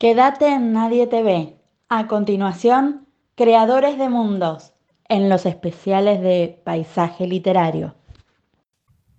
Quédate 0.00 0.46
en 0.46 0.72
Nadie 0.72 1.06
te 1.06 1.22
ve. 1.22 1.60
A 1.90 2.08
continuación, 2.08 3.06
Creadores 3.34 3.98
de 3.98 4.08
Mundos, 4.08 4.72
en 5.10 5.28
los 5.28 5.44
especiales 5.44 6.22
de 6.22 6.58
Paisaje 6.64 7.26
Literario. 7.26 7.96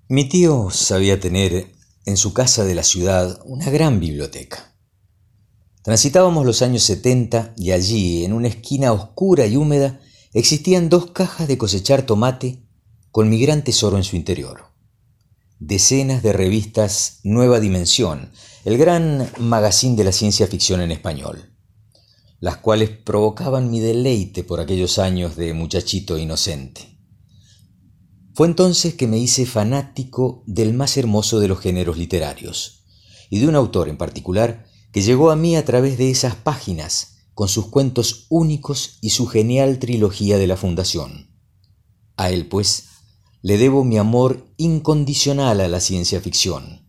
Mi 0.09 0.27
tío 0.27 0.71
sabía 0.71 1.19
tener 1.19 1.67
en 2.07 2.17
su 2.17 2.33
casa 2.33 2.63
de 2.63 2.73
la 2.73 2.81
ciudad 2.81 3.41
una 3.45 3.69
gran 3.69 3.99
biblioteca. 3.99 4.73
Transitábamos 5.83 6.47
los 6.47 6.63
años 6.63 6.81
70 6.81 7.53
y 7.57 7.73
allí, 7.73 8.25
en 8.25 8.33
una 8.33 8.47
esquina 8.47 8.91
oscura 8.91 9.45
y 9.45 9.57
húmeda, 9.57 9.99
existían 10.33 10.89
dos 10.89 11.11
cajas 11.11 11.47
de 11.47 11.59
cosechar 11.59 12.07
tomate 12.07 12.63
con 13.11 13.29
mi 13.29 13.39
gran 13.39 13.63
tesoro 13.63 13.97
en 13.97 14.03
su 14.03 14.15
interior. 14.15 14.71
Decenas 15.59 16.23
de 16.23 16.33
revistas 16.33 17.19
Nueva 17.23 17.59
Dimensión, 17.59 18.31
el 18.63 18.77
gran 18.77 19.27
magazine 19.39 19.95
de 19.95 20.03
la 20.03 20.11
ciencia 20.11 20.45
ficción 20.45 20.81
en 20.81 20.91
español, 20.91 21.51
las 22.39 22.57
cuales 22.57 22.89
provocaban 22.89 23.71
mi 23.71 23.79
deleite 23.79 24.43
por 24.43 24.59
aquellos 24.59 24.99
años 24.99 25.35
de 25.35 25.53
muchachito 25.53 26.17
inocente. 26.17 26.99
Fue 28.35 28.47
entonces 28.47 28.93
que 28.93 29.07
me 29.07 29.17
hice 29.17 29.45
fanático 29.45 30.43
del 30.45 30.73
más 30.73 30.95
hermoso 30.97 31.39
de 31.39 31.47
los 31.47 31.59
géneros 31.59 31.97
literarios, 31.97 32.85
y 33.31 33.39
de 33.39 33.47
un 33.47 33.55
autor 33.55 33.89
en 33.89 33.97
particular 33.97 34.65
que 34.91 35.01
llegó 35.01 35.31
a 35.31 35.35
mí 35.35 35.55
a 35.55 35.65
través 35.65 35.97
de 35.97 36.11
esas 36.11 36.35
páginas, 36.35 37.17
con 37.33 37.47
sus 37.47 37.67
cuentos 37.67 38.27
únicos 38.29 38.97
y 39.01 39.11
su 39.11 39.25
genial 39.25 39.79
trilogía 39.79 40.37
de 40.37 40.47
la 40.47 40.57
Fundación. 40.57 41.31
A 42.17 42.29
él, 42.29 42.47
pues, 42.47 42.89
le 43.41 43.57
debo 43.57 43.83
mi 43.83 43.97
amor 43.97 44.53
incondicional 44.57 45.61
a 45.61 45.67
la 45.67 45.79
ciencia 45.79 46.21
ficción, 46.21 46.80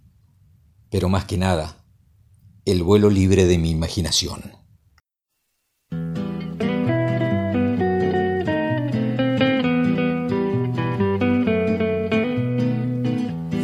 pero 0.93 1.09
más 1.09 1.25
que 1.25 1.39
nada, 1.39 1.79
el 2.67 2.83
vuelo 2.83 3.09
libre 3.09 3.47
de 3.47 3.57
mi 3.57 3.71
imaginación. 3.71 4.43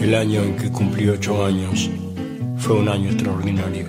El 0.00 0.14
año 0.14 0.42
en 0.42 0.56
que 0.56 0.72
cumplí 0.72 1.06
ocho 1.10 1.44
años 1.44 1.90
fue 2.56 2.78
un 2.78 2.88
año 2.88 3.10
extraordinario. 3.10 3.88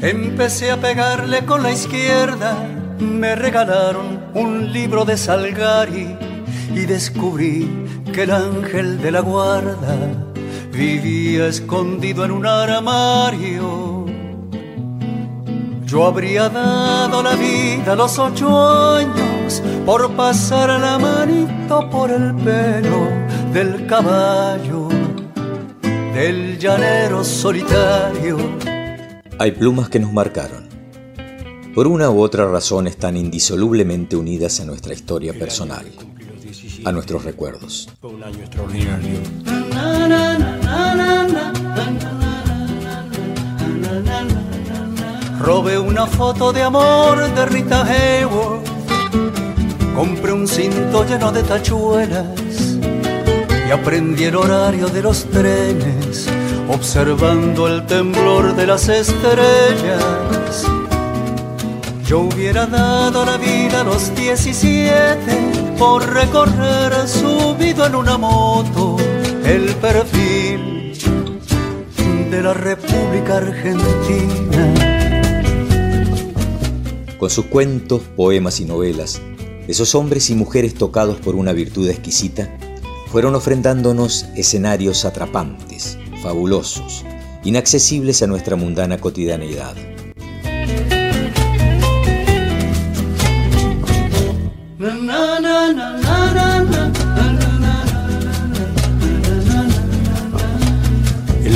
Empecé 0.00 0.70
a 0.70 0.80
pegarle 0.80 1.44
con 1.44 1.62
la 1.62 1.72
izquierda, 1.72 2.66
me 2.98 3.36
regalaron 3.36 4.30
un 4.32 4.72
libro 4.72 5.04
de 5.04 5.18
Salgari 5.18 6.25
y 6.74 6.86
descubrí 6.86 7.68
que 8.12 8.22
el 8.24 8.30
ángel 8.30 9.00
de 9.00 9.10
la 9.10 9.20
guarda 9.20 9.96
vivía 10.72 11.46
escondido 11.46 12.24
en 12.24 12.30
un 12.30 12.46
armario. 12.46 14.06
Yo 15.86 16.06
habría 16.06 16.48
dado 16.48 17.22
la 17.22 17.34
vida 17.34 17.92
a 17.92 17.96
los 17.96 18.18
ocho 18.18 18.96
años 18.96 19.62
por 19.84 20.10
pasar 20.16 20.80
la 20.80 20.98
manito 20.98 21.88
por 21.90 22.10
el 22.10 22.34
pelo 22.36 23.08
del 23.52 23.86
caballo, 23.86 24.88
del 26.14 26.58
llanero 26.58 27.22
solitario 27.22 28.36
hay 29.38 29.52
plumas 29.52 29.90
que 29.90 30.00
nos 30.00 30.12
marcaron. 30.12 30.66
Por 31.74 31.86
una 31.86 32.10
u 32.10 32.20
otra 32.20 32.50
razón 32.50 32.86
están 32.86 33.18
indisolublemente 33.18 34.16
unidas 34.16 34.60
a 34.60 34.64
nuestra 34.64 34.94
historia 34.94 35.34
personal, 35.34 35.84
a 36.84 36.92
nuestros 36.92 37.24
recuerdos. 37.24 37.88
Robé 45.40 45.78
una 45.78 46.06
foto 46.06 46.52
de 46.52 46.62
amor 46.62 47.34
de 47.34 47.46
Rita 47.46 47.84
Hayworth. 47.84 48.66
Compré 49.94 50.32
un 50.32 50.46
cinto 50.46 51.04
lleno 51.04 51.32
de 51.32 51.42
tachuelas 51.42 52.78
y 53.68 53.70
aprendí 53.70 54.24
el 54.24 54.36
horario 54.36 54.88
de 54.88 55.02
los 55.02 55.24
trenes 55.30 56.28
observando 56.68 57.68
el 57.68 57.86
temblor 57.86 58.54
de 58.54 58.66
las 58.66 58.88
estrellas. 58.88 60.64
Yo 62.04 62.20
hubiera 62.20 62.66
dado 62.66 63.24
la 63.24 63.36
vida 63.36 63.80
a 63.80 63.84
los 63.84 64.14
17 64.14 65.55
por 65.78 66.06
recorrer 66.12 67.08
subido 67.08 67.86
en 67.86 67.94
una 67.94 68.16
moto 68.16 68.96
el 69.44 69.74
perfil 69.76 70.92
de 72.30 72.42
la 72.42 72.54
República 72.54 73.38
Argentina. 73.38 74.74
Con 77.18 77.30
sus 77.30 77.46
cuentos, 77.46 78.02
poemas 78.16 78.60
y 78.60 78.64
novelas, 78.64 79.20
esos 79.68 79.94
hombres 79.94 80.30
y 80.30 80.34
mujeres 80.34 80.74
tocados 80.74 81.18
por 81.18 81.34
una 81.34 81.52
virtud 81.52 81.88
exquisita 81.88 82.56
fueron 83.10 83.34
ofrendándonos 83.34 84.26
escenarios 84.34 85.04
atrapantes, 85.04 85.98
fabulosos, 86.22 87.04
inaccesibles 87.44 88.22
a 88.22 88.26
nuestra 88.26 88.56
mundana 88.56 88.98
cotidianeidad. 88.98 89.74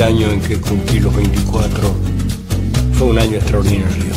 El 0.01 0.07
año 0.07 0.31
en 0.31 0.41
que 0.41 0.59
cumplí 0.59 0.99
los 0.99 1.15
24 1.15 1.93
fue 2.93 3.07
un 3.09 3.19
año 3.19 3.35
extraordinario. 3.35 4.15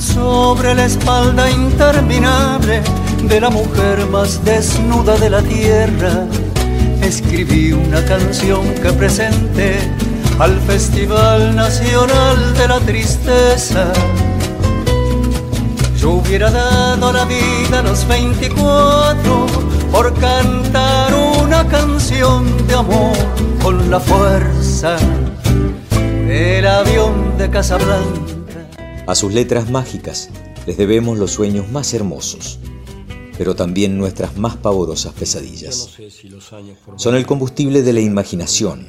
Sobre 0.00 0.74
la 0.74 0.86
espalda 0.86 1.50
interminable 1.50 2.80
de 3.28 3.40
la 3.42 3.50
mujer 3.50 4.06
más 4.10 4.42
desnuda 4.42 5.18
de 5.18 5.28
la 5.28 5.42
tierra, 5.42 6.26
escribí 7.02 7.72
una 7.72 8.02
canción 8.06 8.64
que 8.82 8.90
presenté 8.94 9.80
al 10.38 10.58
Festival 10.60 11.54
Nacional 11.54 12.54
de 12.56 12.68
la 12.68 12.80
Tristeza. 12.80 13.92
Yo 16.04 16.16
hubiera 16.16 16.50
dado 16.50 17.14
la 17.14 17.24
vida 17.24 17.78
a 17.78 17.82
los 17.82 18.06
24 18.06 19.46
por 19.90 20.12
cantar 20.20 21.14
una 21.42 21.66
canción 21.66 22.44
de 22.66 22.74
amor 22.74 23.16
con 23.62 23.90
la 23.90 23.98
fuerza 23.98 24.98
del 26.28 26.66
avión 26.66 27.38
de 27.38 27.48
Casablanca. 27.48 28.66
A 29.06 29.14
sus 29.14 29.32
letras 29.32 29.70
mágicas 29.70 30.28
les 30.66 30.76
debemos 30.76 31.16
los 31.16 31.30
sueños 31.30 31.70
más 31.70 31.94
hermosos, 31.94 32.58
pero 33.38 33.56
también 33.56 33.96
nuestras 33.96 34.36
más 34.36 34.56
pavorosas 34.56 35.14
pesadillas. 35.14 35.88
Son 36.96 37.14
el 37.14 37.24
combustible 37.24 37.80
de 37.80 37.94
la 37.94 38.00
imaginación, 38.00 38.88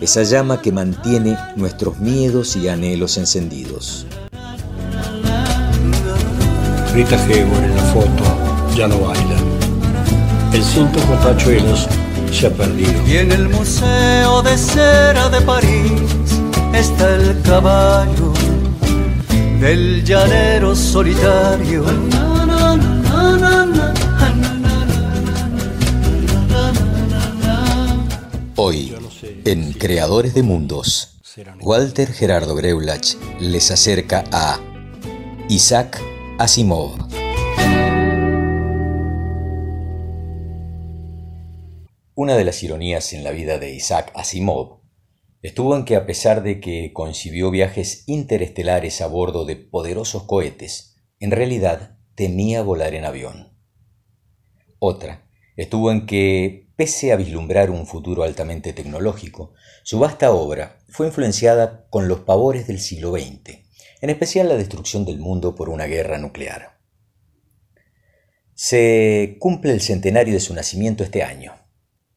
esa 0.00 0.22
llama 0.22 0.62
que 0.62 0.70
mantiene 0.70 1.36
nuestros 1.56 1.98
miedos 1.98 2.54
y 2.54 2.68
anhelos 2.68 3.16
encendidos. 3.16 4.06
Rita 6.94 7.16
Hayworth 7.16 7.64
en 7.64 7.74
la 7.74 7.82
foto 7.84 8.22
ya 8.76 8.86
no 8.86 8.98
baila. 8.98 9.36
El 10.52 10.62
cinto 10.62 11.00
con 11.06 11.16
pachuelos 11.20 11.88
se 12.30 12.48
ha 12.48 12.50
perdido. 12.50 12.92
Y 13.06 13.16
en 13.16 13.32
el 13.32 13.48
Museo 13.48 14.42
de 14.42 14.58
Cera 14.58 15.30
de 15.30 15.40
París 15.40 15.90
está 16.74 17.14
el 17.14 17.40
caballo 17.40 18.34
del 19.58 20.04
llanero 20.04 20.76
solitario. 20.76 21.82
Hoy, 28.56 28.94
en 29.46 29.72
Creadores 29.72 30.34
de 30.34 30.42
Mundos, 30.42 31.08
Walter 31.62 32.12
Gerardo 32.12 32.54
Greulach 32.54 33.14
les 33.40 33.70
acerca 33.70 34.24
a 34.30 34.60
Isaac 35.48 36.11
Asimov. 36.38 36.96
Una 42.14 42.36
de 42.36 42.44
las 42.44 42.62
ironías 42.62 43.12
en 43.12 43.22
la 43.22 43.30
vida 43.32 43.58
de 43.58 43.74
Isaac 43.74 44.10
Asimov 44.14 44.80
estuvo 45.42 45.76
en 45.76 45.84
que 45.84 45.94
a 45.94 46.06
pesar 46.06 46.42
de 46.42 46.60
que 46.60 46.92
concibió 46.94 47.50
viajes 47.50 48.04
interestelares 48.06 49.02
a 49.02 49.08
bordo 49.08 49.44
de 49.44 49.56
poderosos 49.56 50.24
cohetes, 50.24 50.96
en 51.20 51.32
realidad 51.32 51.98
temía 52.14 52.62
volar 52.62 52.94
en 52.94 53.04
avión. 53.04 53.58
Otra 54.78 55.28
estuvo 55.56 55.92
en 55.92 56.06
que, 56.06 56.72
pese 56.76 57.12
a 57.12 57.16
vislumbrar 57.16 57.70
un 57.70 57.86
futuro 57.86 58.22
altamente 58.22 58.72
tecnológico, 58.72 59.52
su 59.84 59.98
vasta 59.98 60.32
obra 60.32 60.78
fue 60.88 61.06
influenciada 61.08 61.86
con 61.90 62.08
los 62.08 62.20
pavores 62.20 62.66
del 62.66 62.80
siglo 62.80 63.12
XX, 63.12 63.61
en 64.02 64.10
especial 64.10 64.48
la 64.48 64.56
destrucción 64.56 65.04
del 65.04 65.20
mundo 65.20 65.54
por 65.54 65.68
una 65.68 65.86
guerra 65.86 66.18
nuclear. 66.18 66.80
Se 68.52 69.36
cumple 69.38 69.72
el 69.72 69.80
centenario 69.80 70.34
de 70.34 70.40
su 70.40 70.52
nacimiento 70.54 71.04
este 71.04 71.22
año, 71.22 71.54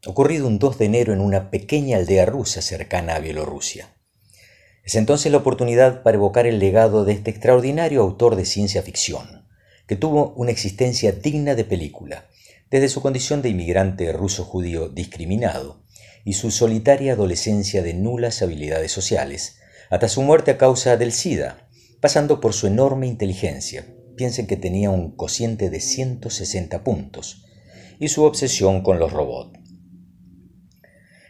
ocurrido 0.03 0.47
un 0.47 0.57
2 0.57 0.79
de 0.79 0.85
enero 0.85 1.13
en 1.13 1.21
una 1.21 1.51
pequeña 1.51 1.97
aldea 1.97 2.25
rusa 2.25 2.63
cercana 2.63 3.15
a 3.15 3.19
Bielorrusia. 3.19 3.95
Es 4.83 4.95
entonces 4.95 5.31
la 5.31 5.37
oportunidad 5.37 6.01
para 6.01 6.15
evocar 6.15 6.47
el 6.47 6.57
legado 6.57 7.05
de 7.05 7.13
este 7.13 7.29
extraordinario 7.29 8.01
autor 8.01 8.35
de 8.35 8.45
ciencia 8.45 8.81
ficción, 8.81 9.47
que 9.85 9.95
tuvo 9.95 10.33
una 10.37 10.49
existencia 10.49 11.11
digna 11.11 11.53
de 11.53 11.65
película, 11.65 12.25
desde 12.71 12.89
su 12.89 12.99
condición 13.03 13.43
de 13.43 13.49
inmigrante 13.49 14.11
ruso-judío 14.11 14.89
discriminado 14.89 15.83
y 16.23 16.33
su 16.33 16.49
solitaria 16.49 17.13
adolescencia 17.13 17.83
de 17.83 17.93
nulas 17.93 18.41
habilidades 18.41 18.91
sociales, 18.91 19.59
hasta 19.91 20.09
su 20.09 20.23
muerte 20.23 20.49
a 20.49 20.57
causa 20.57 20.97
del 20.97 21.11
SIDA, 21.11 21.64
pasando 22.05 22.39
por 22.39 22.53
su 22.53 22.67
enorme 22.67 23.07
inteligencia, 23.07 23.83
piensen 24.15 24.45
que 24.45 24.57
tenía 24.57 24.91
un 24.91 25.15
cociente 25.15 25.71
de 25.71 25.79
160 25.79 26.83
puntos, 26.83 27.47
y 27.99 28.09
su 28.09 28.25
obsesión 28.25 28.83
con 28.83 28.99
los 28.99 29.11
robots. 29.11 29.59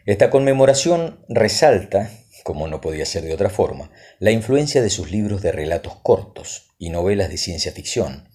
Esta 0.05 0.29
conmemoración 0.29 1.23
resalta, 1.29 2.11
como 2.43 2.67
no 2.67 2.81
podía 2.81 3.05
ser 3.05 3.23
de 3.23 3.33
otra 3.33 3.49
forma, 3.49 3.89
la 4.19 4.31
influencia 4.31 4.81
de 4.81 4.89
sus 4.89 5.11
libros 5.11 5.41
de 5.41 5.53
relatos 5.53 5.95
cortos 6.03 6.75
y 6.77 6.89
novelas 6.89 7.29
de 7.29 7.37
ciencia 7.37 7.71
ficción, 7.71 8.27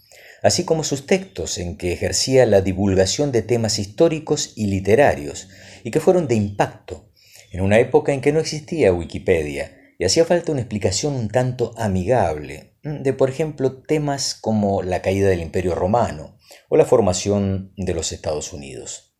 así 0.42 0.64
como 0.64 0.82
sus 0.82 1.04
textos 1.04 1.58
en 1.58 1.76
que 1.76 1.92
ejercía 1.92 2.46
la 2.46 2.62
divulgación 2.62 3.32
de 3.32 3.42
temas 3.42 3.78
históricos 3.78 4.54
y 4.56 4.68
literarios, 4.68 5.50
y 5.84 5.90
que 5.90 6.00
fueron 6.00 6.26
de 6.26 6.36
impacto, 6.36 7.10
en 7.52 7.60
una 7.60 7.78
época 7.80 8.14
en 8.14 8.22
que 8.22 8.32
no 8.32 8.40
existía 8.40 8.94
Wikipedia, 8.94 9.76
y 10.00 10.06
hacía 10.06 10.24
falta 10.24 10.52
una 10.52 10.62
explicación 10.62 11.14
un 11.14 11.28
tanto 11.28 11.74
amigable 11.76 12.72
de, 12.82 13.12
por 13.12 13.28
ejemplo, 13.28 13.82
temas 13.82 14.34
como 14.34 14.82
la 14.82 15.02
caída 15.02 15.28
del 15.28 15.42
Imperio 15.42 15.74
Romano 15.74 16.38
o 16.70 16.78
la 16.78 16.86
formación 16.86 17.74
de 17.76 17.92
los 17.92 18.10
Estados 18.10 18.54
Unidos. 18.54 19.14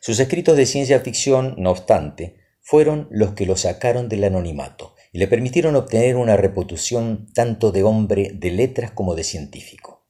Sus 0.00 0.20
escritos 0.20 0.56
de 0.56 0.64
ciencia 0.64 1.00
ficción, 1.00 1.56
no 1.58 1.72
obstante, 1.72 2.36
fueron 2.60 3.08
los 3.10 3.32
que 3.32 3.46
lo 3.46 3.56
sacaron 3.56 4.08
del 4.08 4.22
anonimato 4.22 4.94
y 5.10 5.18
le 5.18 5.26
permitieron 5.26 5.74
obtener 5.74 6.14
una 6.14 6.36
reputación 6.36 7.26
tanto 7.34 7.72
de 7.72 7.82
hombre 7.82 8.30
de 8.32 8.52
letras 8.52 8.92
como 8.92 9.16
de 9.16 9.24
científico. 9.24 10.06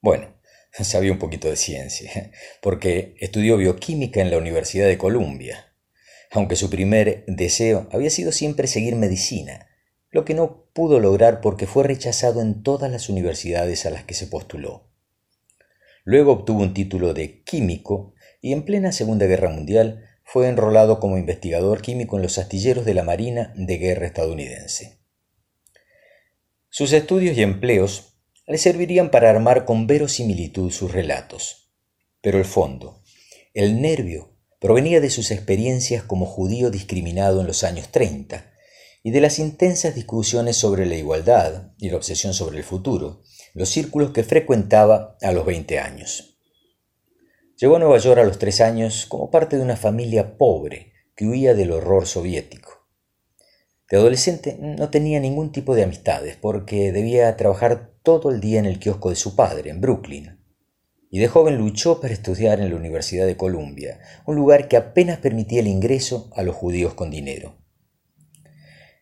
Bueno, 0.00 0.34
sabía 0.72 1.12
un 1.12 1.18
poquito 1.18 1.50
de 1.50 1.56
ciencia, 1.56 2.32
porque 2.62 3.16
estudió 3.20 3.58
bioquímica 3.58 4.22
en 4.22 4.30
la 4.30 4.38
Universidad 4.38 4.86
de 4.86 4.96
Columbia 4.96 5.67
aunque 6.30 6.56
su 6.56 6.70
primer 6.70 7.24
deseo 7.26 7.88
había 7.92 8.10
sido 8.10 8.32
siempre 8.32 8.66
seguir 8.66 8.96
medicina, 8.96 9.68
lo 10.10 10.24
que 10.24 10.34
no 10.34 10.66
pudo 10.72 11.00
lograr 11.00 11.40
porque 11.40 11.66
fue 11.66 11.84
rechazado 11.84 12.40
en 12.40 12.62
todas 12.62 12.90
las 12.90 13.08
universidades 13.08 13.86
a 13.86 13.90
las 13.90 14.04
que 14.04 14.14
se 14.14 14.26
postuló. 14.26 14.90
Luego 16.04 16.32
obtuvo 16.32 16.62
un 16.62 16.74
título 16.74 17.12
de 17.12 17.42
químico 17.42 18.14
y 18.40 18.52
en 18.52 18.64
plena 18.64 18.92
Segunda 18.92 19.26
Guerra 19.26 19.50
Mundial 19.50 20.04
fue 20.24 20.48
enrolado 20.48 21.00
como 21.00 21.18
investigador 21.18 21.82
químico 21.82 22.16
en 22.16 22.22
los 22.22 22.38
astilleros 22.38 22.84
de 22.84 22.94
la 22.94 23.02
Marina 23.02 23.52
de 23.56 23.78
Guerra 23.78 24.06
estadounidense. 24.06 25.00
Sus 26.70 26.92
estudios 26.92 27.36
y 27.36 27.42
empleos 27.42 28.18
le 28.46 28.58
servirían 28.58 29.10
para 29.10 29.30
armar 29.30 29.64
con 29.64 29.86
verosimilitud 29.86 30.70
sus 30.70 30.92
relatos, 30.92 31.74
pero 32.20 32.38
el 32.38 32.44
fondo, 32.44 33.02
el 33.52 33.80
nervio 33.80 34.37
provenía 34.60 35.00
de 35.00 35.10
sus 35.10 35.30
experiencias 35.30 36.02
como 36.02 36.26
judío 36.26 36.70
discriminado 36.70 37.40
en 37.40 37.46
los 37.46 37.62
años 37.64 37.88
30 37.90 38.52
y 39.02 39.10
de 39.12 39.20
las 39.20 39.38
intensas 39.38 39.94
discusiones 39.94 40.56
sobre 40.56 40.84
la 40.86 40.96
igualdad 40.96 41.72
y 41.78 41.90
la 41.90 41.96
obsesión 41.96 42.34
sobre 42.34 42.58
el 42.58 42.64
futuro, 42.64 43.22
los 43.54 43.68
círculos 43.68 44.10
que 44.10 44.24
frecuentaba 44.24 45.16
a 45.22 45.32
los 45.32 45.46
20 45.46 45.78
años. 45.78 46.38
Llegó 47.56 47.76
a 47.76 47.78
Nueva 47.78 47.98
York 47.98 48.20
a 48.20 48.24
los 48.24 48.38
tres 48.38 48.60
años 48.60 49.06
como 49.06 49.30
parte 49.30 49.56
de 49.56 49.62
una 49.62 49.76
familia 49.76 50.36
pobre 50.36 50.92
que 51.14 51.26
huía 51.26 51.54
del 51.54 51.72
horror 51.72 52.06
soviético. 52.06 52.86
De 53.90 53.96
adolescente 53.96 54.56
no 54.60 54.90
tenía 54.90 55.18
ningún 55.18 55.50
tipo 55.50 55.74
de 55.74 55.84
amistades 55.84 56.36
porque 56.36 56.92
debía 56.92 57.36
trabajar 57.36 57.94
todo 58.02 58.30
el 58.30 58.40
día 58.40 58.58
en 58.58 58.66
el 58.66 58.78
kiosco 58.78 59.10
de 59.10 59.16
su 59.16 59.34
padre, 59.34 59.70
en 59.70 59.80
Brooklyn, 59.80 60.37
y 61.10 61.18
de 61.18 61.28
joven 61.28 61.56
luchó 61.56 62.00
para 62.00 62.12
estudiar 62.12 62.60
en 62.60 62.70
la 62.70 62.76
Universidad 62.76 63.26
de 63.26 63.36
Columbia, 63.36 64.00
un 64.26 64.36
lugar 64.36 64.68
que 64.68 64.76
apenas 64.76 65.18
permitía 65.18 65.60
el 65.60 65.66
ingreso 65.66 66.30
a 66.34 66.42
los 66.42 66.54
judíos 66.54 66.94
con 66.94 67.10
dinero. 67.10 67.56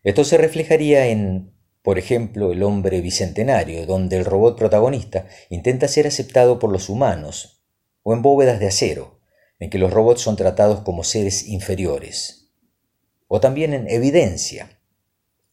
Esto 0.04 0.24
se 0.24 0.38
reflejaría 0.38 1.08
en, 1.08 1.52
por 1.82 1.98
ejemplo, 1.98 2.52
El 2.52 2.62
hombre 2.62 3.00
bicentenario, 3.00 3.86
donde 3.86 4.16
el 4.16 4.24
robot 4.24 4.56
protagonista 4.56 5.26
intenta 5.50 5.88
ser 5.88 6.06
aceptado 6.06 6.58
por 6.58 6.70
los 6.70 6.88
humanos, 6.88 7.64
o 8.02 8.14
en 8.14 8.22
Bóvedas 8.22 8.60
de 8.60 8.68
acero, 8.68 9.20
en 9.58 9.70
que 9.70 9.78
los 9.78 9.92
robots 9.92 10.20
son 10.20 10.36
tratados 10.36 10.82
como 10.82 11.02
seres 11.02 11.48
inferiores, 11.48 12.52
o 13.26 13.40
también 13.40 13.74
en 13.74 13.90
Evidencia, 13.90 14.80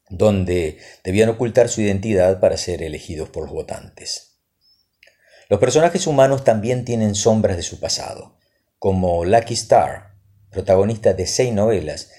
donde 0.10 0.78
debían 1.04 1.30
ocultar 1.30 1.70
su 1.70 1.82
identidad 1.82 2.40
para 2.40 2.58
ser 2.58 2.84
elegidos 2.84 3.30
por 3.30 3.46
los 3.46 3.54
votantes. 3.54 4.33
Los 5.54 5.60
personajes 5.60 6.08
humanos 6.08 6.44
también 6.44 6.84
tienen 6.84 7.14
sombras 7.14 7.58
de 7.58 7.62
su 7.62 7.80
pasado, 7.80 8.40
como 8.80 9.24
Lucky 9.24 9.54
Star, 9.54 10.16
protagonista 10.50 11.14
de 11.14 11.28
seis 11.28 11.54
novelas, 11.54 12.10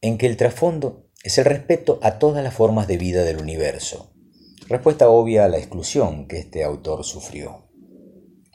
en 0.00 0.18
que 0.18 0.26
el 0.26 0.36
trasfondo 0.36 1.06
es 1.22 1.38
el 1.38 1.44
respeto 1.44 2.00
a 2.02 2.18
todas 2.18 2.42
las 2.42 2.52
formas 2.52 2.88
de 2.88 2.96
vida 2.96 3.22
del 3.22 3.38
universo, 3.38 4.12
respuesta 4.66 5.08
obvia 5.08 5.44
a 5.44 5.48
la 5.48 5.58
exclusión 5.58 6.26
que 6.26 6.40
este 6.40 6.64
autor 6.64 7.04
sufrió. 7.04 7.68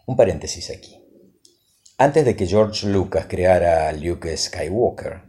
Un 0.05 0.17
paréntesis 0.17 0.71
aquí. 0.71 1.01
Antes 1.97 2.25
de 2.25 2.35
que 2.35 2.47
George 2.47 2.87
Lucas 2.87 3.27
creara 3.29 3.87
a 3.87 3.93
Luke 3.93 4.35
Skywalker, 4.35 5.21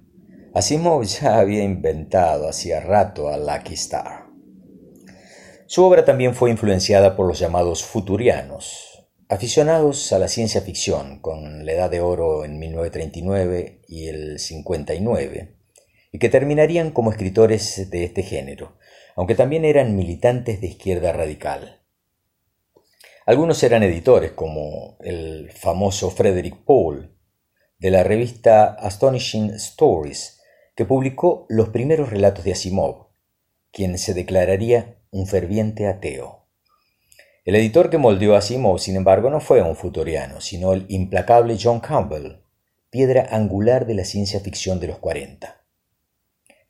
Asimov 0.55 1.05
ya 1.05 1.38
había 1.38 1.62
inventado 1.62 2.49
hacía 2.49 2.81
rato 2.81 3.29
a 3.29 3.37
Lucky 3.37 3.75
Star. 3.75 4.22
Su 5.73 5.83
obra 5.87 6.05
también 6.05 6.35
fue 6.35 6.51
influenciada 6.51 7.17
por 7.17 7.27
los 7.27 7.39
llamados 7.39 7.83
futurianos, 7.83 9.09
aficionados 9.31 10.13
a 10.13 10.19
la 10.19 10.29
ciencia 10.29 10.61
ficción, 10.61 11.21
con 11.21 11.65
la 11.65 11.73
Edad 11.73 11.91
de 11.91 12.03
Oro 12.03 12.45
en 12.45 12.59
1939 12.59 13.81
y 13.89 14.09
el 14.09 14.39
59, 14.39 15.57
y 16.13 16.19
que 16.19 16.29
terminarían 16.29 16.91
como 16.91 17.11
escritores 17.11 17.89
de 17.89 18.05
este 18.05 18.23
género, 18.23 18.77
aunque 19.17 19.35
también 19.35 19.65
eran 19.65 19.97
militantes 19.97 20.61
de 20.61 20.67
izquierda 20.67 21.11
radical. 21.15 21.81
Algunos 23.25 23.63
eran 23.63 23.83
editores, 23.83 24.32
como 24.32 24.99
el 25.01 25.53
famoso 25.53 26.11
Frederick 26.11 26.67
Paul, 26.67 27.17
de 27.79 27.91
la 27.91 28.03
revista 28.05 28.75
Astonishing 28.75 29.55
Stories, 29.55 30.39
que 30.77 30.85
publicó 30.85 31.46
los 31.49 31.70
primeros 31.70 32.11
relatos 32.11 32.44
de 32.44 32.53
Asimov, 32.53 33.06
quien 33.70 33.96
se 33.96 34.13
declararía 34.13 34.99
un 35.13 35.27
ferviente 35.27 35.87
ateo. 35.87 36.47
El 37.45 37.55
editor 37.55 37.91
que 37.91 37.99
moldeó 37.99 38.35
a 38.35 38.39
Asimov, 38.39 38.79
sin 38.79 38.97
embargo, 38.97 39.29
no 39.29 39.41
fue 39.41 39.63
un 39.63 39.77
futuriano, 39.77 40.41
sino 40.41 40.73
el 40.73 40.87
implacable 40.89 41.59
John 41.61 41.81
Campbell, 41.81 42.43
piedra 42.89 43.29
angular 43.31 43.87
de 43.87 43.95
la 43.95 44.05
ciencia 44.05 44.41
ficción 44.41 44.81
de 44.81 44.87
los 44.87 44.99
40. 44.99 45.65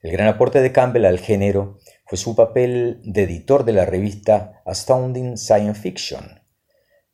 El 0.00 0.10
gran 0.10 0.26
aporte 0.26 0.60
de 0.60 0.72
Campbell 0.72 1.04
al 1.04 1.20
género 1.20 1.78
fue 2.06 2.18
su 2.18 2.34
papel 2.34 3.00
de 3.04 3.22
editor 3.22 3.64
de 3.64 3.74
la 3.74 3.86
revista 3.86 4.60
Astounding 4.66 5.38
Science 5.38 5.80
Fiction, 5.80 6.42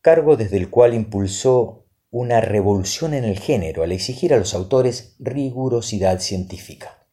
cargo 0.00 0.36
desde 0.36 0.56
el 0.56 0.70
cual 0.70 0.94
impulsó 0.94 1.86
una 2.10 2.40
revolución 2.40 3.12
en 3.12 3.24
el 3.24 3.38
género 3.38 3.82
al 3.82 3.92
exigir 3.92 4.32
a 4.32 4.38
los 4.38 4.54
autores 4.54 5.16
rigurosidad 5.18 6.20
científica. 6.20 7.06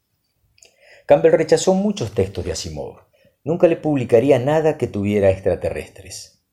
Campbell 1.05 1.33
rechazó 1.33 1.73
muchos 1.73 2.13
textos 2.13 2.45
de 2.45 2.53
Asimov, 2.53 3.04
nunca 3.45 3.67
le 3.67 3.77
publicaría 3.77 4.39
nada 4.39 4.77
que 4.77 4.87
tuviera 4.87 5.29
extraterrestres. 5.29 6.43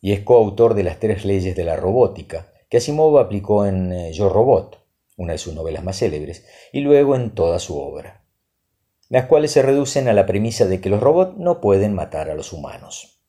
Y 0.00 0.12
es 0.12 0.20
coautor 0.20 0.74
de 0.74 0.84
las 0.84 1.00
tres 1.00 1.24
leyes 1.24 1.56
de 1.56 1.64
la 1.64 1.74
robótica, 1.74 2.52
que 2.68 2.76
Asimov 2.76 3.18
aplicó 3.18 3.66
en 3.66 3.92
eh, 3.92 4.12
Yo 4.12 4.28
Robot, 4.28 4.84
una 5.16 5.32
de 5.32 5.38
sus 5.38 5.54
novelas 5.54 5.82
más 5.82 5.98
célebres, 5.98 6.46
y 6.72 6.80
luego 6.80 7.16
en 7.16 7.34
toda 7.34 7.58
su 7.58 7.78
obra, 7.78 8.24
las 9.08 9.26
cuales 9.26 9.50
se 9.50 9.62
reducen 9.62 10.06
a 10.08 10.12
la 10.12 10.26
premisa 10.26 10.66
de 10.66 10.80
que 10.80 10.88
los 10.88 11.00
robots 11.00 11.36
no 11.38 11.60
pueden 11.60 11.94
matar 11.94 12.30
a 12.30 12.34
los 12.34 12.52
humanos. 12.52 13.22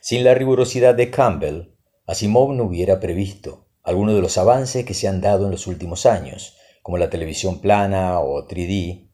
Sin 0.00 0.24
la 0.24 0.34
rigurosidad 0.34 0.94
de 0.94 1.10
Campbell, 1.10 1.74
Asimov 2.06 2.52
no 2.52 2.64
hubiera 2.64 3.00
previsto 3.00 3.66
algunos 3.82 4.14
de 4.14 4.22
los 4.22 4.36
avances 4.36 4.84
que 4.84 4.94
se 4.94 5.08
han 5.08 5.20
dado 5.20 5.46
en 5.46 5.52
los 5.52 5.66
últimos 5.66 6.06
años, 6.06 6.56
como 6.82 6.98
la 6.98 7.08
televisión 7.08 7.60
plana 7.60 8.18
o 8.20 8.46
3D, 8.46 9.05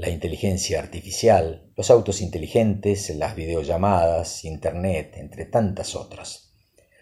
la 0.00 0.08
inteligencia 0.08 0.78
artificial, 0.78 1.70
los 1.76 1.90
autos 1.90 2.22
inteligentes, 2.22 3.14
las 3.16 3.36
videollamadas, 3.36 4.46
Internet, 4.46 5.12
entre 5.18 5.44
tantas 5.44 5.94
otras. 5.94 6.54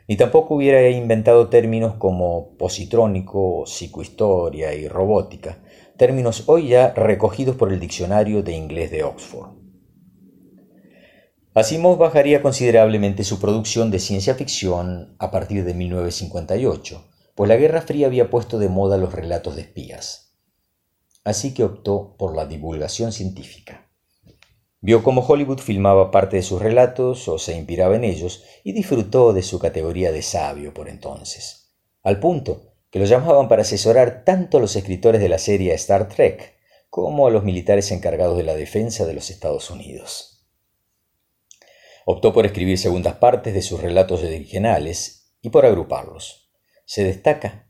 Ni 0.09 0.17
tampoco 0.17 0.57
hubiera 0.57 0.89
inventado 0.91 1.49
términos 1.49 1.95
como 1.95 2.57
positrónico, 2.57 3.67
psicohistoria 3.67 4.75
y 4.75 4.89
robótica, 4.89 5.63
términos 5.97 6.43
hoy 6.47 6.71
ya 6.71 6.93
recogidos 6.93 7.55
por 7.55 7.73
el 7.73 7.79
diccionario 7.79 8.43
de 8.43 8.55
inglés 8.55 8.91
de 8.91 9.05
Oxford. 9.05 9.51
Asimov 11.55 11.99
bajaría 11.99 12.43
considerablemente 12.43 13.23
su 13.23 13.39
producción 13.39 13.93
de 13.93 14.01
ciencia 14.01 14.35
ficción 14.35 15.15
a 15.21 15.31
partir 15.31 15.65
de 15.65 15.75
1958, 15.75 17.05
pues 17.37 17.49
la 17.49 17.55
Guerra 17.55 17.81
Fría 17.81 18.09
había 18.09 18.29
puesto 18.29 18.59
de 18.59 18.69
moda 18.69 18.97
los 18.97 19.13
relatos 19.13 19.55
de 19.55 19.63
espías. 19.63 20.28
Así 21.29 21.53
que 21.53 21.63
optó 21.63 22.17
por 22.17 22.35
la 22.35 22.47
divulgación 22.47 23.13
científica. 23.13 23.87
Vio 24.81 25.03
cómo 25.03 25.21
Hollywood 25.21 25.59
filmaba 25.59 26.11
parte 26.11 26.37
de 26.37 26.43
sus 26.43 26.59
relatos 26.59 27.29
o 27.29 27.39
se 27.39 27.55
inspiraba 27.55 27.97
en 27.97 28.05
ellos 28.05 28.45
y 28.65 28.73
disfrutó 28.73 29.35
de 29.35 29.43
su 29.43 29.59
categoría 29.59 30.11
de 30.11 30.23
sabio 30.23 30.73
por 30.73 30.89
entonces, 30.89 31.75
al 32.03 32.19
punto 32.19 32.73
que 32.91 32.99
lo 32.99 33.05
llamaban 33.05 33.47
para 33.47 33.61
asesorar 33.61 34.25
tanto 34.25 34.57
a 34.57 34.61
los 34.63 34.75
escritores 34.75 35.21
de 35.21 35.29
la 35.29 35.37
serie 35.37 35.75
Star 35.75 36.09
Trek 36.09 36.57
como 36.89 37.27
a 37.27 37.31
los 37.31 37.45
militares 37.45 37.91
encargados 37.91 38.39
de 38.39 38.45
la 38.45 38.55
defensa 38.55 39.05
de 39.05 39.13
los 39.13 39.29
Estados 39.29 39.69
Unidos. 39.69 40.49
Optó 42.07 42.33
por 42.33 42.47
escribir 42.47 42.79
segundas 42.79 43.17
partes 43.17 43.53
de 43.53 43.61
sus 43.61 43.83
relatos 43.83 44.23
originales 44.23 45.35
y 45.43 45.51
por 45.51 45.67
agruparlos. 45.67 46.51
Se 46.87 47.05
destaca 47.05 47.69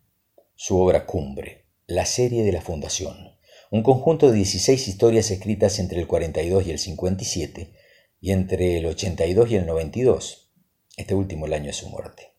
su 0.55 0.81
obra 0.81 1.07
cumbre, 1.07 1.67
La 1.89 2.07
serie 2.07 2.45
de 2.45 2.53
la 2.53 2.61
Fundación, 2.61 3.37
un 3.71 3.83
conjunto 3.83 4.31
de 4.31 4.37
16 4.37 4.89
historias 4.89 5.31
escritas 5.31 5.79
entre 5.79 6.01
el 6.01 6.07
42 6.07 6.67
y 6.67 6.71
el 6.71 6.79
57 6.79 7.73
y 8.21 8.33
entre 8.33 8.79
el 8.79 8.87
82 8.87 9.51
y 9.51 9.57
el 9.57 9.67
92, 9.67 10.51
este 10.97 11.15
último 11.15 11.47
el 11.47 11.53
año 11.53 11.67
de 11.67 11.73
su 11.73 11.89
muerte. 11.89 12.33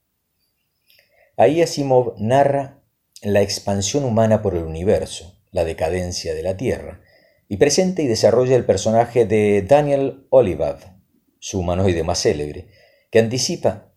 Ahí 1.37 1.61
Asimov 1.61 2.15
narra 2.19 2.83
la 3.21 3.41
expansión 3.41 4.03
humana 4.03 4.41
por 4.41 4.55
el 4.55 4.63
universo, 4.63 5.41
la 5.51 5.63
decadencia 5.63 6.33
de 6.33 6.43
la 6.43 6.57
Tierra, 6.57 7.01
y 7.47 7.57
presenta 7.57 8.01
y 8.01 8.07
desarrolla 8.07 8.55
el 8.55 8.65
personaje 8.65 9.25
de 9.25 9.61
Daniel 9.61 10.27
Olivav, 10.29 10.97
su 11.39 11.59
humanoide 11.59 12.03
más 12.03 12.21
célebre, 12.21 12.67
que 13.09 13.19
anticipa 13.19 13.93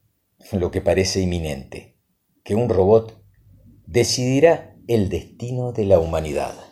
lo 0.53 0.71
que 0.71 0.81
parece 0.81 1.21
inminente, 1.21 1.97
que 2.45 2.55
un 2.55 2.69
robot 2.69 3.23
decidirá 3.87 4.77
el 4.89 5.09
destino 5.09 5.73
de 5.73 5.85
la 5.85 5.99
humanidad. 5.99 6.72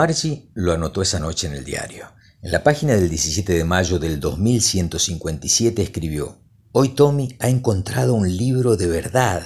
Margie 0.00 0.48
lo 0.54 0.72
anotó 0.72 1.02
esa 1.02 1.20
noche 1.20 1.46
en 1.46 1.52
el 1.52 1.62
diario. 1.62 2.06
En 2.40 2.52
la 2.52 2.64
página 2.64 2.94
del 2.94 3.10
17 3.10 3.52
de 3.52 3.64
mayo 3.64 3.98
del 3.98 4.18
2157 4.18 5.82
escribió, 5.82 6.38
Hoy 6.72 6.94
Tommy 6.94 7.36
ha 7.38 7.50
encontrado 7.50 8.14
un 8.14 8.26
libro 8.34 8.78
de 8.78 8.86
verdad. 8.86 9.42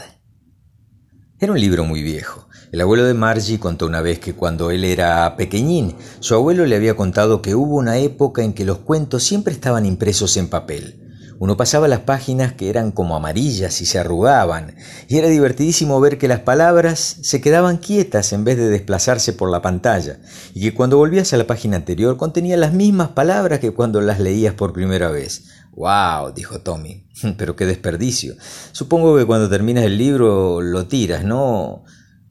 Era 1.40 1.50
un 1.50 1.60
libro 1.60 1.82
muy 1.82 2.04
viejo. 2.04 2.46
El 2.70 2.80
abuelo 2.82 3.02
de 3.02 3.14
Margie 3.14 3.58
contó 3.58 3.86
una 3.86 4.00
vez 4.00 4.20
que 4.20 4.36
cuando 4.36 4.70
él 4.70 4.84
era 4.84 5.36
pequeñín, 5.36 5.96
su 6.20 6.36
abuelo 6.36 6.66
le 6.66 6.76
había 6.76 6.94
contado 6.94 7.42
que 7.42 7.56
hubo 7.56 7.74
una 7.74 7.98
época 7.98 8.44
en 8.44 8.52
que 8.52 8.64
los 8.64 8.78
cuentos 8.78 9.24
siempre 9.24 9.52
estaban 9.52 9.84
impresos 9.84 10.36
en 10.36 10.46
papel. 10.46 11.03
Uno 11.38 11.56
pasaba 11.56 11.88
las 11.88 12.00
páginas 12.00 12.52
que 12.52 12.70
eran 12.70 12.92
como 12.92 13.16
amarillas 13.16 13.80
y 13.80 13.86
se 13.86 13.98
arrugaban, 13.98 14.76
y 15.08 15.18
era 15.18 15.28
divertidísimo 15.28 16.00
ver 16.00 16.18
que 16.18 16.28
las 16.28 16.40
palabras 16.40 17.16
se 17.22 17.40
quedaban 17.40 17.78
quietas 17.78 18.32
en 18.32 18.44
vez 18.44 18.56
de 18.56 18.68
desplazarse 18.68 19.32
por 19.32 19.50
la 19.50 19.62
pantalla, 19.62 20.20
y 20.54 20.60
que 20.60 20.74
cuando 20.74 20.96
volvías 20.96 21.32
a 21.32 21.36
la 21.36 21.46
página 21.46 21.76
anterior 21.76 22.16
contenía 22.16 22.56
las 22.56 22.72
mismas 22.72 23.08
palabras 23.08 23.58
que 23.58 23.72
cuando 23.72 24.00
las 24.00 24.20
leías 24.20 24.54
por 24.54 24.72
primera 24.72 25.10
vez. 25.10 25.44
¡Wow! 25.72 26.32
dijo 26.34 26.60
Tommy. 26.60 27.08
Pero 27.36 27.56
qué 27.56 27.66
desperdicio. 27.66 28.34
Supongo 28.72 29.16
que 29.16 29.26
cuando 29.26 29.48
terminas 29.48 29.84
el 29.84 29.98
libro 29.98 30.60
lo 30.60 30.86
tiras, 30.86 31.24
¿no? 31.24 31.84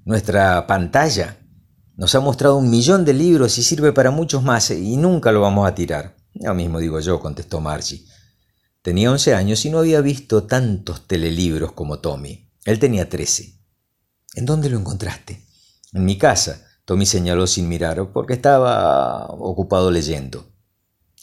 Nuestra 0.05 0.65
pantalla 0.65 1.38
nos 1.95 2.15
ha 2.15 2.19
mostrado 2.19 2.57
un 2.57 2.69
millón 2.69 3.05
de 3.05 3.13
libros 3.13 3.57
y 3.57 3.63
sirve 3.63 3.93
para 3.93 4.12
muchos 4.12 4.43
más, 4.43 4.72
y 4.72 4.98
nunca 4.98 5.31
lo 5.31 5.41
vamos 5.41 5.67
a 5.67 5.75
tirar. 5.75 6.15
Lo 6.33 6.53
mismo 6.53 6.79
digo 6.79 7.00
yo, 7.00 7.19
contestó 7.19 7.60
Margie. 7.60 8.05
Tenía 8.83 9.11
once 9.11 9.33
años 9.33 9.63
y 9.63 9.69
no 9.69 9.79
había 9.79 10.01
visto 10.01 10.43
tantos 10.43 11.07
telelibros 11.07 11.71
como 11.71 11.99
Tommy. 11.99 12.51
Él 12.65 12.79
tenía 12.79 13.07
trece. 13.07 13.61
¿En 14.35 14.46
dónde 14.46 14.69
lo 14.69 14.77
encontraste? 14.77 15.41
En 15.93 16.03
mi 16.03 16.17
casa, 16.17 16.67
Tommy 16.83 17.05
señaló 17.05 17.48
sin 17.48 17.69
mirar, 17.69 18.11
porque 18.11 18.33
estaba 18.33 19.27
ocupado 19.27 19.89
leyendo. 19.89 20.51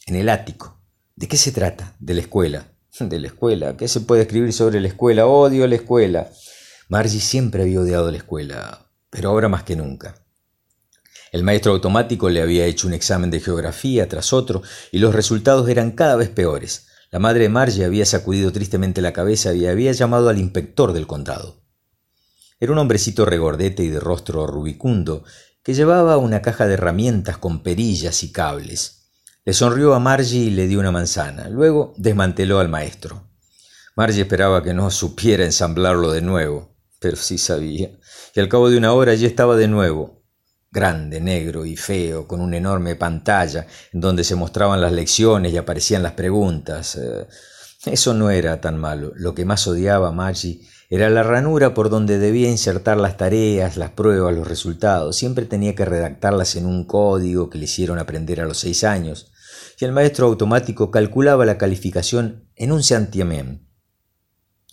En 0.06 0.16
el 0.16 0.30
ático. 0.30 0.80
¿De 1.14 1.28
qué 1.28 1.36
se 1.36 1.52
trata? 1.52 1.96
De 1.98 2.14
la 2.14 2.22
escuela. 2.22 2.66
De 2.98 3.20
la 3.20 3.26
escuela. 3.26 3.76
¿Qué 3.76 3.88
se 3.88 4.00
puede 4.00 4.22
escribir 4.22 4.54
sobre 4.54 4.80
la 4.80 4.88
escuela? 4.88 5.26
Odio 5.26 5.66
la 5.66 5.74
escuela. 5.74 6.30
Margie 6.88 7.20
siempre 7.20 7.64
había 7.64 7.80
odiado 7.80 8.10
la 8.10 8.16
escuela, 8.16 8.90
pero 9.10 9.28
ahora 9.28 9.50
más 9.50 9.64
que 9.64 9.76
nunca. 9.76 10.24
El 11.30 11.42
maestro 11.42 11.72
automático 11.72 12.30
le 12.30 12.40
había 12.40 12.64
hecho 12.64 12.86
un 12.86 12.94
examen 12.94 13.30
de 13.30 13.40
geografía 13.40 14.08
tras 14.08 14.32
otro 14.32 14.62
y 14.92 14.98
los 14.98 15.14
resultados 15.14 15.68
eran 15.68 15.90
cada 15.90 16.16
vez 16.16 16.30
peores. 16.30 16.86
La 17.12 17.18
madre 17.18 17.42
de 17.42 17.48
Margie 17.48 17.84
había 17.84 18.06
sacudido 18.06 18.52
tristemente 18.52 19.00
la 19.00 19.12
cabeza 19.12 19.52
y 19.52 19.66
había 19.66 19.90
llamado 19.90 20.28
al 20.28 20.38
inspector 20.38 20.92
del 20.92 21.08
condado. 21.08 21.60
Era 22.60 22.72
un 22.72 22.78
hombrecito 22.78 23.24
regordete 23.24 23.82
y 23.82 23.88
de 23.88 23.98
rostro 23.98 24.46
rubicundo 24.46 25.24
que 25.64 25.74
llevaba 25.74 26.18
una 26.18 26.40
caja 26.40 26.66
de 26.66 26.74
herramientas 26.74 27.36
con 27.38 27.62
perillas 27.62 28.22
y 28.22 28.30
cables. 28.30 29.10
Le 29.44 29.52
sonrió 29.52 29.94
a 29.94 29.98
Margie 29.98 30.44
y 30.44 30.50
le 30.50 30.68
dio 30.68 30.78
una 30.78 30.92
manzana. 30.92 31.48
Luego 31.48 31.94
desmanteló 31.96 32.60
al 32.60 32.68
maestro. 32.68 33.28
Margie 33.96 34.22
esperaba 34.22 34.62
que 34.62 34.72
no 34.72 34.90
supiera 34.90 35.44
ensamblarlo 35.44 36.12
de 36.12 36.20
nuevo, 36.20 36.76
pero 37.00 37.16
sí 37.16 37.38
sabía. 37.38 37.90
Y 38.34 38.40
al 38.40 38.48
cabo 38.48 38.70
de 38.70 38.78
una 38.78 38.92
hora 38.92 39.14
ya 39.14 39.26
estaba 39.26 39.56
de 39.56 39.66
nuevo, 39.66 40.19
grande, 40.70 41.20
negro 41.20 41.66
y 41.66 41.76
feo, 41.76 42.26
con 42.28 42.40
una 42.40 42.56
enorme 42.56 42.94
pantalla 42.94 43.66
en 43.92 44.00
donde 44.00 44.24
se 44.24 44.36
mostraban 44.36 44.80
las 44.80 44.92
lecciones 44.92 45.52
y 45.52 45.56
aparecían 45.56 46.02
las 46.02 46.12
preguntas. 46.12 46.96
Eh, 46.96 47.26
eso 47.86 48.14
no 48.14 48.30
era 48.30 48.60
tan 48.60 48.78
malo. 48.78 49.12
Lo 49.16 49.34
que 49.34 49.44
más 49.44 49.66
odiaba 49.66 50.08
a 50.08 50.12
Maggie 50.12 50.60
era 50.88 51.08
la 51.08 51.22
ranura 51.22 51.74
por 51.74 51.88
donde 51.88 52.18
debía 52.18 52.50
insertar 52.50 52.98
las 52.98 53.16
tareas, 53.16 53.76
las 53.76 53.90
pruebas, 53.90 54.34
los 54.34 54.46
resultados. 54.46 55.16
Siempre 55.16 55.46
tenía 55.46 55.74
que 55.74 55.84
redactarlas 55.84 56.56
en 56.56 56.66
un 56.66 56.84
código 56.84 57.50
que 57.50 57.58
le 57.58 57.64
hicieron 57.64 57.98
aprender 57.98 58.40
a 58.40 58.46
los 58.46 58.58
seis 58.58 58.84
años. 58.84 59.32
Y 59.80 59.84
el 59.84 59.92
maestro 59.92 60.26
automático 60.26 60.90
calculaba 60.90 61.46
la 61.46 61.58
calificación 61.58 62.48
en 62.54 62.70
un 62.70 62.82
santiamén. 62.82 63.66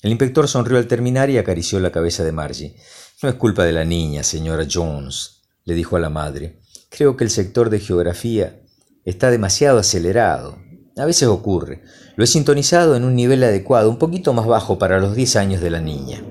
El 0.01 0.11
inspector 0.11 0.47
sonrió 0.47 0.77
al 0.77 0.87
terminar 0.87 1.29
y 1.29 1.37
acarició 1.37 1.79
la 1.79 1.91
cabeza 1.91 2.23
de 2.23 2.31
Margie. 2.31 2.75
No 3.23 3.29
es 3.29 3.35
culpa 3.35 3.63
de 3.63 3.71
la 3.71 3.85
niña, 3.85 4.21
señora 4.21 4.67
Jones 4.71 5.36
le 5.67 5.75
dijo 5.75 5.97
a 5.97 5.99
la 5.99 6.09
madre. 6.09 6.61
Creo 6.89 7.17
que 7.17 7.25
el 7.25 7.29
sector 7.29 7.69
de 7.69 7.81
geografía 7.81 8.61
está 9.03 9.29
demasiado 9.29 9.79
acelerado. 9.79 10.57
A 10.95 11.05
veces 11.05 11.27
ocurre. 11.27 11.83
Lo 12.15 12.23
he 12.23 12.27
sintonizado 12.27 12.95
en 12.95 13.03
un 13.03 13.15
nivel 13.15 13.43
adecuado, 13.43 13.89
un 13.89 13.99
poquito 13.99 14.33
más 14.33 14.47
bajo 14.47 14.79
para 14.79 14.97
los 14.99 15.13
10 15.13 15.35
años 15.35 15.61
de 15.61 15.69
la 15.69 15.81
niña. 15.81 16.23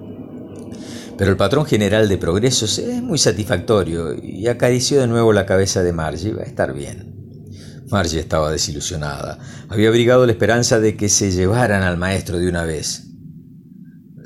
Pero 1.19 1.31
el 1.31 1.37
patrón 1.37 1.67
general 1.67 2.09
de 2.09 2.17
progresos 2.17 2.79
es 2.79 3.03
muy 3.03 3.19
satisfactorio 3.19 4.15
y 4.15 4.49
acarició 4.49 5.01
de 5.01 5.07
nuevo 5.07 5.35
la 5.35 5.45
cabeza 5.45 5.83
de 5.83 5.93
Margie. 5.93 6.33
Va 6.33 6.43
a 6.43 6.47
estar 6.47 6.73
bien. 6.73 7.15
Margie 7.91 8.21
estaba 8.21 8.51
desilusionada. 8.51 9.39
Había 9.69 9.89
abrigado 9.89 10.25
la 10.25 10.33
esperanza 10.33 10.81
de 10.81 10.97
que 10.97 11.11
se 11.11 11.31
llevaran 11.31 11.83
al 11.83 11.99
maestro 11.99 12.39
de 12.39 12.49
una 12.49 12.65
vez. 12.65 13.06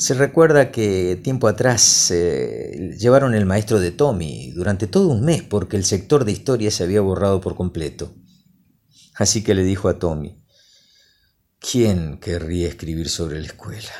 Se 0.00 0.14
recuerda 0.14 0.72
que 0.72 1.20
tiempo 1.22 1.46
atrás 1.46 2.10
eh, 2.10 2.96
llevaron 2.98 3.34
el 3.34 3.44
maestro 3.44 3.78
de 3.80 3.90
Tommy 3.90 4.50
durante 4.52 4.86
todo 4.86 5.08
un 5.08 5.20
mes 5.20 5.42
porque 5.42 5.76
el 5.76 5.84
sector 5.84 6.24
de 6.24 6.32
historia 6.32 6.70
se 6.70 6.84
había 6.84 7.02
borrado 7.02 7.42
por 7.42 7.54
completo. 7.54 8.10
Así 9.16 9.44
que 9.44 9.54
le 9.54 9.62
dijo 9.62 9.90
a 9.90 9.98
Tommy, 9.98 10.42
¿quién 11.58 12.18
querría 12.18 12.66
escribir 12.66 13.10
sobre 13.10 13.40
la 13.40 13.48
escuela? 13.48 13.92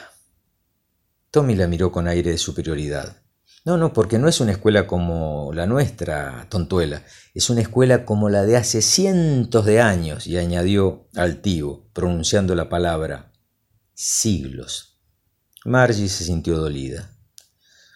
Tommy 1.31 1.55
la 1.55 1.67
miró 1.67 1.93
con 1.93 2.09
aire 2.09 2.31
de 2.31 2.39
superioridad. 2.39 3.19
No, 3.67 3.77
no, 3.77 3.93
porque 3.93 4.19
no 4.19 4.27
es 4.27 4.41
una 4.41 4.53
escuela 4.53 4.87
como 4.87 5.53
la 5.53 5.67
nuestra, 5.67 6.47
tontuela, 6.49 7.05
es 7.35 7.51
una 7.51 7.61
escuela 7.61 8.07
como 8.07 8.31
la 8.31 8.45
de 8.45 8.57
hace 8.57 8.81
cientos 8.81 9.67
de 9.67 9.83
años, 9.83 10.27
y 10.27 10.39
añadió 10.39 11.11
altivo, 11.15 11.91
pronunciando 11.93 12.55
la 12.55 12.71
palabra 12.71 13.33
siglos. 13.93 14.90
Margie 15.65 16.09
se 16.09 16.25
sintió 16.25 16.57
dolida. 16.57 17.11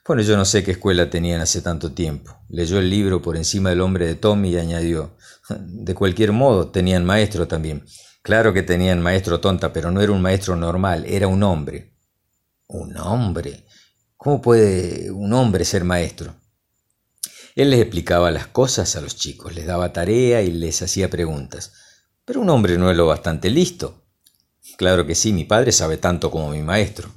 Bueno, 0.06 0.20
yo 0.20 0.36
no 0.36 0.44
sé 0.44 0.62
qué 0.62 0.72
escuela 0.72 1.08
tenían 1.08 1.40
hace 1.40 1.62
tanto 1.62 1.92
tiempo. 1.92 2.36
Leyó 2.50 2.78
el 2.78 2.90
libro 2.90 3.22
por 3.22 3.38
encima 3.38 3.70
del 3.70 3.80
hombre 3.80 4.06
de 4.06 4.16
Tommy 4.16 4.50
y 4.50 4.58
añadió, 4.58 5.16
de 5.48 5.94
cualquier 5.94 6.32
modo, 6.32 6.68
tenían 6.68 7.06
maestro 7.06 7.48
también. 7.48 7.86
Claro 8.20 8.52
que 8.52 8.62
tenían 8.62 9.00
maestro 9.00 9.40
tonta, 9.40 9.72
pero 9.72 9.90
no 9.90 10.02
era 10.02 10.12
un 10.12 10.20
maestro 10.20 10.56
normal, 10.56 11.06
era 11.06 11.26
un 11.26 11.42
hombre. 11.42 11.96
¿Un 12.66 12.98
hombre? 12.98 13.64
¿Cómo 14.18 14.42
puede 14.42 15.10
un 15.10 15.32
hombre 15.32 15.64
ser 15.64 15.84
maestro? 15.84 16.34
Él 17.54 17.70
les 17.70 17.80
explicaba 17.80 18.30
las 18.30 18.46
cosas 18.46 18.96
a 18.96 19.00
los 19.00 19.16
chicos, 19.16 19.54
les 19.54 19.64
daba 19.64 19.94
tarea 19.94 20.42
y 20.42 20.50
les 20.50 20.82
hacía 20.82 21.08
preguntas. 21.08 21.72
Pero 22.26 22.42
un 22.42 22.50
hombre 22.50 22.76
no 22.76 22.90
es 22.90 22.96
lo 22.96 23.06
bastante 23.06 23.48
listo. 23.48 24.04
Claro 24.76 25.06
que 25.06 25.14
sí, 25.14 25.32
mi 25.32 25.44
padre 25.44 25.72
sabe 25.72 25.96
tanto 25.96 26.30
como 26.30 26.50
mi 26.50 26.62
maestro. 26.62 27.10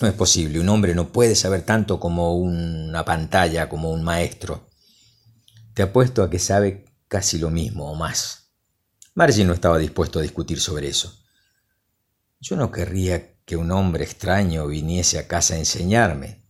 No 0.00 0.08
es 0.08 0.14
posible, 0.14 0.58
un 0.58 0.68
hombre 0.68 0.94
no 0.94 1.12
puede 1.12 1.34
saber 1.34 1.62
tanto 1.62 2.00
como 2.00 2.34
una 2.34 3.04
pantalla, 3.04 3.68
como 3.68 3.90
un 3.90 4.02
maestro. 4.02 4.70
Te 5.74 5.82
apuesto 5.82 6.22
a 6.22 6.30
que 6.30 6.38
sabe 6.38 6.86
casi 7.08 7.38
lo 7.38 7.50
mismo 7.50 7.90
o 7.90 7.94
más. 7.94 8.50
Margie 9.14 9.44
no 9.44 9.52
estaba 9.52 9.78
dispuesto 9.78 10.18
a 10.18 10.22
discutir 10.22 10.60
sobre 10.60 10.88
eso. 10.88 11.14
Yo 12.40 12.56
no 12.56 12.70
querría 12.70 13.36
que 13.44 13.56
un 13.56 13.70
hombre 13.70 14.04
extraño 14.04 14.66
viniese 14.66 15.18
a 15.18 15.28
casa 15.28 15.54
a 15.54 15.58
enseñarme. 15.58 16.42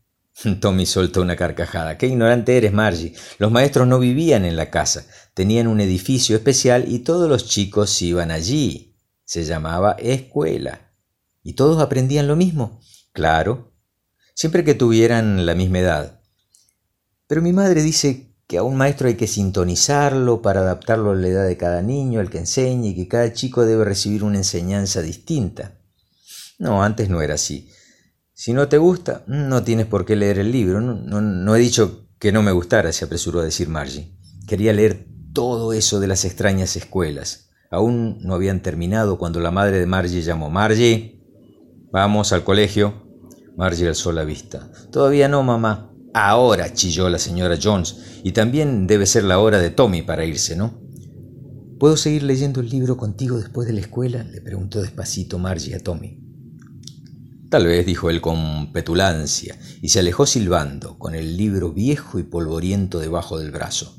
Tommy 0.60 0.86
soltó 0.86 1.20
una 1.20 1.36
carcajada. 1.36 1.98
Qué 1.98 2.06
ignorante 2.06 2.56
eres, 2.56 2.72
Margie. 2.72 3.14
Los 3.38 3.50
maestros 3.50 3.86
no 3.88 3.98
vivían 3.98 4.44
en 4.44 4.56
la 4.56 4.70
casa, 4.70 5.06
tenían 5.34 5.66
un 5.66 5.80
edificio 5.80 6.36
especial 6.36 6.84
y 6.86 7.00
todos 7.00 7.28
los 7.28 7.48
chicos 7.48 8.00
iban 8.02 8.30
allí. 8.30 8.96
Se 9.24 9.44
llamaba 9.44 9.92
escuela. 9.98 10.92
¿Y 11.42 11.54
todos 11.54 11.82
aprendían 11.82 12.28
lo 12.28 12.36
mismo? 12.36 12.80
Claro, 13.12 13.72
siempre 14.34 14.64
que 14.64 14.74
tuvieran 14.74 15.46
la 15.46 15.54
misma 15.54 15.80
edad. 15.80 16.20
Pero 17.26 17.42
mi 17.42 17.52
madre 17.52 17.82
dice 17.82 18.34
que 18.46 18.58
a 18.58 18.62
un 18.62 18.76
maestro 18.76 19.08
hay 19.08 19.14
que 19.14 19.26
sintonizarlo 19.26 20.42
para 20.42 20.60
adaptarlo 20.60 21.12
a 21.12 21.14
la 21.14 21.28
edad 21.28 21.46
de 21.46 21.56
cada 21.56 21.82
niño, 21.82 22.20
al 22.20 22.30
que 22.30 22.38
enseñe, 22.38 22.88
y 22.88 22.94
que 22.94 23.08
cada 23.08 23.32
chico 23.32 23.64
debe 23.64 23.84
recibir 23.84 24.24
una 24.24 24.38
enseñanza 24.38 25.00
distinta. 25.00 25.78
No, 26.58 26.82
antes 26.82 27.08
no 27.08 27.22
era 27.22 27.34
así. 27.34 27.70
Si 28.34 28.52
no 28.52 28.68
te 28.68 28.78
gusta, 28.78 29.24
no 29.26 29.62
tienes 29.62 29.86
por 29.86 30.04
qué 30.04 30.16
leer 30.16 30.38
el 30.38 30.52
libro. 30.52 30.80
No, 30.80 31.20
no 31.20 31.56
he 31.56 31.58
dicho 31.58 32.08
que 32.18 32.32
no 32.32 32.42
me 32.42 32.52
gustara, 32.52 32.92
se 32.92 33.04
apresuró 33.04 33.40
a 33.40 33.44
decir 33.44 33.68
Margie. 33.68 34.16
Quería 34.46 34.72
leer 34.72 35.06
todo 35.32 35.72
eso 35.72 36.00
de 36.00 36.06
las 36.06 36.24
extrañas 36.24 36.76
escuelas. 36.76 37.50
Aún 37.70 38.18
no 38.20 38.34
habían 38.34 38.60
terminado 38.60 39.16
cuando 39.16 39.40
la 39.40 39.50
madre 39.50 39.78
de 39.78 39.86
Margie 39.86 40.22
llamó. 40.22 40.50
Margie, 40.50 41.21
Vamos 41.92 42.32
al 42.32 42.42
colegio. 42.42 42.94
Margie 43.54 43.86
alzó 43.86 44.12
la 44.12 44.24
vista. 44.24 44.70
Todavía 44.90 45.28
no, 45.28 45.42
mamá. 45.42 45.92
Ahora, 46.14 46.72
chilló 46.72 47.10
la 47.10 47.18
señora 47.18 47.58
Jones. 47.62 48.20
Y 48.24 48.32
también 48.32 48.86
debe 48.86 49.04
ser 49.04 49.24
la 49.24 49.38
hora 49.38 49.58
de 49.58 49.68
Tommy 49.68 50.00
para 50.00 50.24
irse, 50.24 50.56
¿no? 50.56 50.80
¿Puedo 51.78 51.98
seguir 51.98 52.22
leyendo 52.22 52.60
el 52.60 52.70
libro 52.70 52.96
contigo 52.96 53.36
después 53.36 53.66
de 53.66 53.74
la 53.74 53.80
escuela? 53.80 54.24
le 54.24 54.40
preguntó 54.40 54.80
despacito 54.80 55.38
Margie 55.38 55.74
a 55.74 55.80
Tommy. 55.80 56.18
Tal 57.50 57.66
vez, 57.66 57.84
dijo 57.84 58.08
él 58.08 58.22
con 58.22 58.72
petulancia, 58.72 59.58
y 59.82 59.90
se 59.90 59.98
alejó 59.98 60.24
silbando, 60.24 60.98
con 60.98 61.14
el 61.14 61.36
libro 61.36 61.74
viejo 61.74 62.18
y 62.18 62.22
polvoriento 62.22 63.00
debajo 63.00 63.38
del 63.38 63.50
brazo. 63.50 63.96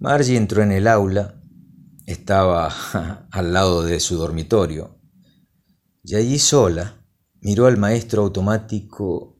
Margie 0.00 0.36
entró 0.36 0.62
en 0.62 0.72
el 0.72 0.86
aula, 0.86 1.40
estaba 2.04 3.26
al 3.30 3.52
lado 3.54 3.84
de 3.84 4.00
su 4.00 4.18
dormitorio, 4.18 4.99
y 6.02 6.16
allí 6.16 6.38
sola 6.38 7.04
miró 7.40 7.66
al 7.66 7.76
maestro 7.76 8.22
automático 8.22 9.38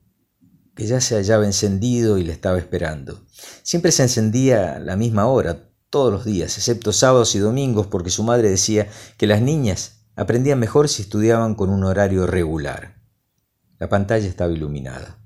que 0.75 0.87
ya 0.87 1.01
se 1.01 1.15
hallaba 1.15 1.45
encendido 1.45 2.17
y 2.17 2.23
le 2.23 2.33
estaba 2.33 2.57
esperando. 2.57 3.25
Siempre 3.63 3.91
se 3.91 4.03
encendía 4.03 4.75
a 4.75 4.79
la 4.79 4.95
misma 4.95 5.27
hora, 5.27 5.67
todos 5.89 6.11
los 6.11 6.23
días, 6.23 6.57
excepto 6.57 6.93
sábados 6.93 7.35
y 7.35 7.39
domingos, 7.39 7.87
porque 7.87 8.09
su 8.09 8.23
madre 8.23 8.49
decía 8.49 8.87
que 9.17 9.27
las 9.27 9.41
niñas 9.41 10.05
aprendían 10.15 10.57
mejor 10.57 10.87
si 10.87 11.01
estudiaban 11.01 11.53
con 11.53 11.69
un 11.69 11.83
horario 11.83 12.25
regular. 12.25 13.01
La 13.77 13.89
pantalla 13.89 14.27
estaba 14.27 14.53
iluminada. 14.53 15.17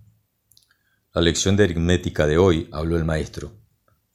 La 1.13 1.21
lección 1.21 1.56
de 1.56 1.65
aritmética 1.65 2.26
de 2.26 2.38
hoy, 2.38 2.67
habló 2.71 2.98
el 2.98 3.06
maestro, 3.06 3.54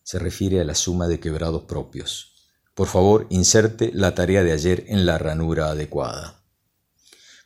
se 0.03 0.19
refiere 0.19 0.61
a 0.61 0.65
la 0.65 0.75
suma 0.75 1.07
de 1.07 1.21
quebrados 1.21 1.63
propios. 1.63 2.51
Por 2.75 2.89
favor, 2.89 3.27
inserte 3.31 3.93
la 3.95 4.15
tarea 4.15 4.43
de 4.43 4.53
ayer 4.53 4.85
en 4.89 5.07
la 5.07 5.19
ranura 5.19 5.71
adecuada. 5.71 6.40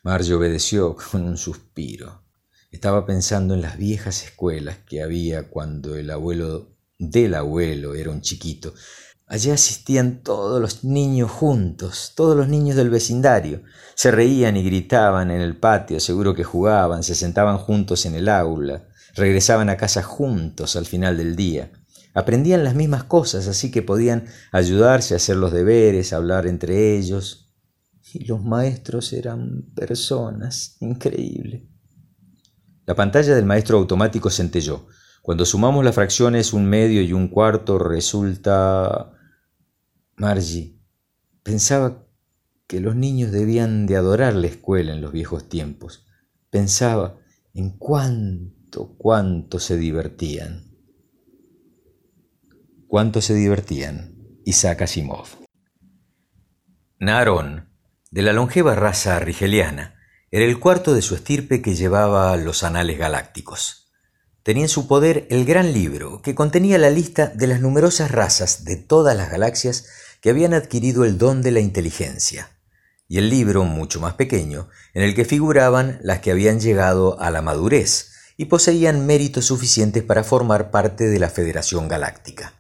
Marge 0.05 0.35
obedeció 0.35 0.95
con 0.97 1.23
un 1.23 1.39
suspiro. 1.39 2.21
Estaba 2.71 3.07
pensando 3.07 3.55
en 3.55 3.63
las 3.63 3.79
viejas 3.79 4.23
escuelas 4.23 4.77
que 4.87 5.03
había 5.03 5.49
cuando 5.49 5.97
el 5.97 6.11
abuelo 6.11 6.77
del 6.99 7.35
abuelo 7.35 7.95
era 7.95 8.11
un 8.11 8.21
chiquito. 8.21 8.75
Allí 9.27 9.51
asistían 9.51 10.23
todos 10.23 10.61
los 10.61 10.85
niños 10.85 11.31
juntos, 11.31 12.13
todos 12.15 12.37
los 12.37 12.49
niños 12.49 12.77
del 12.77 12.91
vecindario. 12.91 13.63
Se 13.95 14.11
reían 14.11 14.59
y 14.59 14.63
gritaban 14.63 15.31
en 15.31 15.41
el 15.41 15.57
patio, 15.57 15.99
seguro 16.01 16.35
que 16.35 16.45
jugaban, 16.45 17.03
se 17.03 17.15
sentaban 17.15 17.57
juntos 17.57 18.05
en 18.05 18.15
el 18.15 18.29
aula, 18.29 18.85
regresaban 19.15 19.71
a 19.71 19.79
casa 19.79 20.03
juntos 20.03 20.77
al 20.77 20.85
final 20.85 21.17
del 21.17 21.35
día. 21.35 21.73
Aprendían 22.13 22.63
las 22.63 22.75
mismas 22.75 23.05
cosas, 23.05 23.49
así 23.49 23.71
que 23.71 23.81
podían 23.81 24.27
ayudarse 24.53 25.15
a 25.15 25.17
hacer 25.17 25.37
los 25.37 25.51
deberes, 25.51 26.13
hablar 26.13 26.47
entre 26.47 26.95
ellos. 26.99 27.44
Y 28.15 28.27
los 28.27 28.45
maestros 28.45 29.13
eran 29.13 29.73
personas, 29.75 30.77
increíble. 30.79 31.69
La 32.87 32.95
pantalla 32.95 33.35
del 33.35 33.45
maestro 33.45 33.77
automático 33.79 34.31
centelló. 34.31 34.87
Cuando 35.21 35.45
sumamos 35.45 35.85
las 35.85 35.97
fracciones 35.97 36.53
un 36.53 36.65
medio 36.65 37.03
y 37.03 37.13
un 37.13 37.27
cuarto 37.27 37.77
resulta... 37.79 39.11
Margie 40.17 40.79
pensaba 41.43 42.07
que 42.69 42.79
los 42.79 42.95
niños 42.95 43.33
debían 43.33 43.87
de 43.87 43.97
adorar 43.97 44.35
la 44.35 44.47
escuela 44.47 44.93
en 44.93 45.01
los 45.01 45.11
viejos 45.11 45.49
tiempos. 45.49 46.07
Pensaba 46.51 47.19
en 47.53 47.71
cuánto, 47.71 48.95
cuánto 48.97 49.59
se 49.59 49.77
divertían. 49.77 50.73
Cuánto 52.87 53.21
se 53.21 53.35
divertían. 53.35 54.15
Isaac 54.45 54.83
Asimov. 54.83 55.27
Narón, 57.01 57.74
de 58.15 58.23
la 58.23 58.33
longeva 58.33 58.77
raza 58.77 59.19
rigeliana, 59.19 59.97
era 60.31 60.45
el 60.45 60.61
cuarto 60.61 60.95
de 60.95 61.03
su 61.03 61.17
estirpe 61.17 61.61
que 61.61 61.75
llevaba 61.75 62.37
los 62.37 62.63
anales 62.63 62.97
galácticos. 62.97 63.91
Tenía 64.45 64.63
en 64.63 64.69
su 64.69 64.87
poder 64.87 65.27
el 65.31 65.45
gran 65.45 65.73
libro, 65.73 66.23
que 66.23 66.37
contenía 66.37 66.79
la 66.79 66.91
lista 66.91 67.27
de 67.27 67.49
las 67.49 67.61
numerosas 67.61 68.13
razas 68.13 68.65
de 68.65 68.77
todas 68.77 69.17
las 69.17 69.33
galaxias 69.33 69.89
que 70.21 70.31
habían 70.31 70.55
adquirido 70.55 71.05
el 71.05 71.19
don 71.19 71.43
de 71.43 71.51
la 71.51 71.59
inteligencia, 71.59 72.51
y 73.09 73.19
el 73.19 73.31
libro, 73.31 73.65
mucho 73.65 73.99
más 73.99 74.15
pequeño, 74.15 74.69
en 74.93 75.03
el 75.03 75.17
que 75.17 75.25
figuraban 75.25 75.99
las 76.01 76.21
que 76.21 76.31
habían 76.31 76.61
llegado 76.61 77.21
a 77.21 77.33
la 77.33 77.43
madurez 77.43 78.13
y 78.37 78.45
poseían 78.45 79.07
méritos 79.07 79.47
suficientes 79.47 80.05
para 80.05 80.23
formar 80.23 80.71
parte 80.71 81.09
de 81.09 81.19
la 81.19 81.31
Federación 81.31 81.89
Galáctica. 81.89 82.53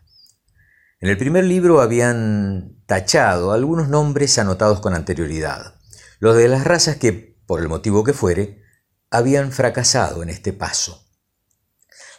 En 1.04 1.10
el 1.10 1.18
primer 1.18 1.44
libro 1.44 1.82
habían 1.82 2.82
tachado 2.86 3.52
algunos 3.52 3.90
nombres 3.90 4.38
anotados 4.38 4.80
con 4.80 4.94
anterioridad, 4.94 5.74
los 6.18 6.34
de 6.34 6.48
las 6.48 6.64
razas 6.64 6.96
que 6.96 7.36
por 7.46 7.60
el 7.60 7.68
motivo 7.68 8.04
que 8.04 8.14
fuere, 8.14 8.62
habían 9.10 9.52
fracasado 9.52 10.22
en 10.22 10.30
este 10.30 10.54
paso. 10.54 11.04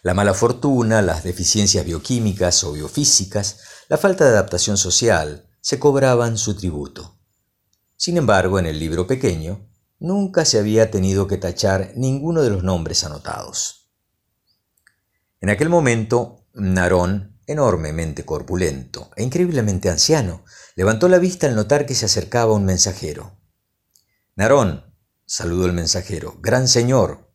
La 0.03 0.13
mala 0.13 0.35
fortuna, 0.35 1.01
las 1.01 1.23
deficiencias 1.23 1.83
bioquímicas 1.83 2.63
o 2.63 2.73
biofísicas, 2.73 3.61
la 3.89 3.97
falta 3.97 4.25
de 4.25 4.29
adaptación 4.29 4.77
social, 4.77 5.49
se 5.61 5.79
cobraban 5.79 6.37
su 6.37 6.55
tributo. 6.55 7.17
Sin 7.95 8.17
embargo, 8.17 8.59
en 8.59 8.67
el 8.67 8.77
libro 8.77 9.07
pequeño, 9.07 9.67
nunca 9.97 10.45
se 10.45 10.59
había 10.59 10.91
tenido 10.91 11.25
que 11.25 11.37
tachar 11.37 11.93
ninguno 11.95 12.43
de 12.43 12.51
los 12.51 12.63
nombres 12.63 13.03
anotados. 13.03 13.89
En 15.41 15.49
aquel 15.49 15.69
momento, 15.69 16.45
Narón, 16.53 17.34
enormemente 17.47 18.25
corpulento 18.25 19.11
e 19.15 19.23
increíblemente 19.23 19.89
anciano, 19.89 20.43
levantó 20.75 21.07
la 21.07 21.19
vista 21.19 21.47
al 21.47 21.55
notar 21.55 21.85
que 21.85 21.95
se 21.95 22.05
acercaba 22.05 22.53
un 22.53 22.65
mensajero. 22.65 23.37
Narón, 24.35 24.83
saludó 25.25 25.65
el 25.65 25.73
mensajero. 25.73 26.37
Gran 26.41 26.67
señor. 26.67 27.31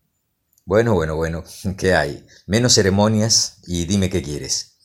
Bueno, 0.65 0.95
bueno, 0.95 1.17
bueno, 1.17 1.45
¿qué 1.79 1.95
hay? 1.95 2.27
Menos 2.47 2.75
ceremonias 2.75 3.59
y 3.67 3.87
dime 3.87 4.11
qué 4.11 4.23
quieres. 4.23 4.77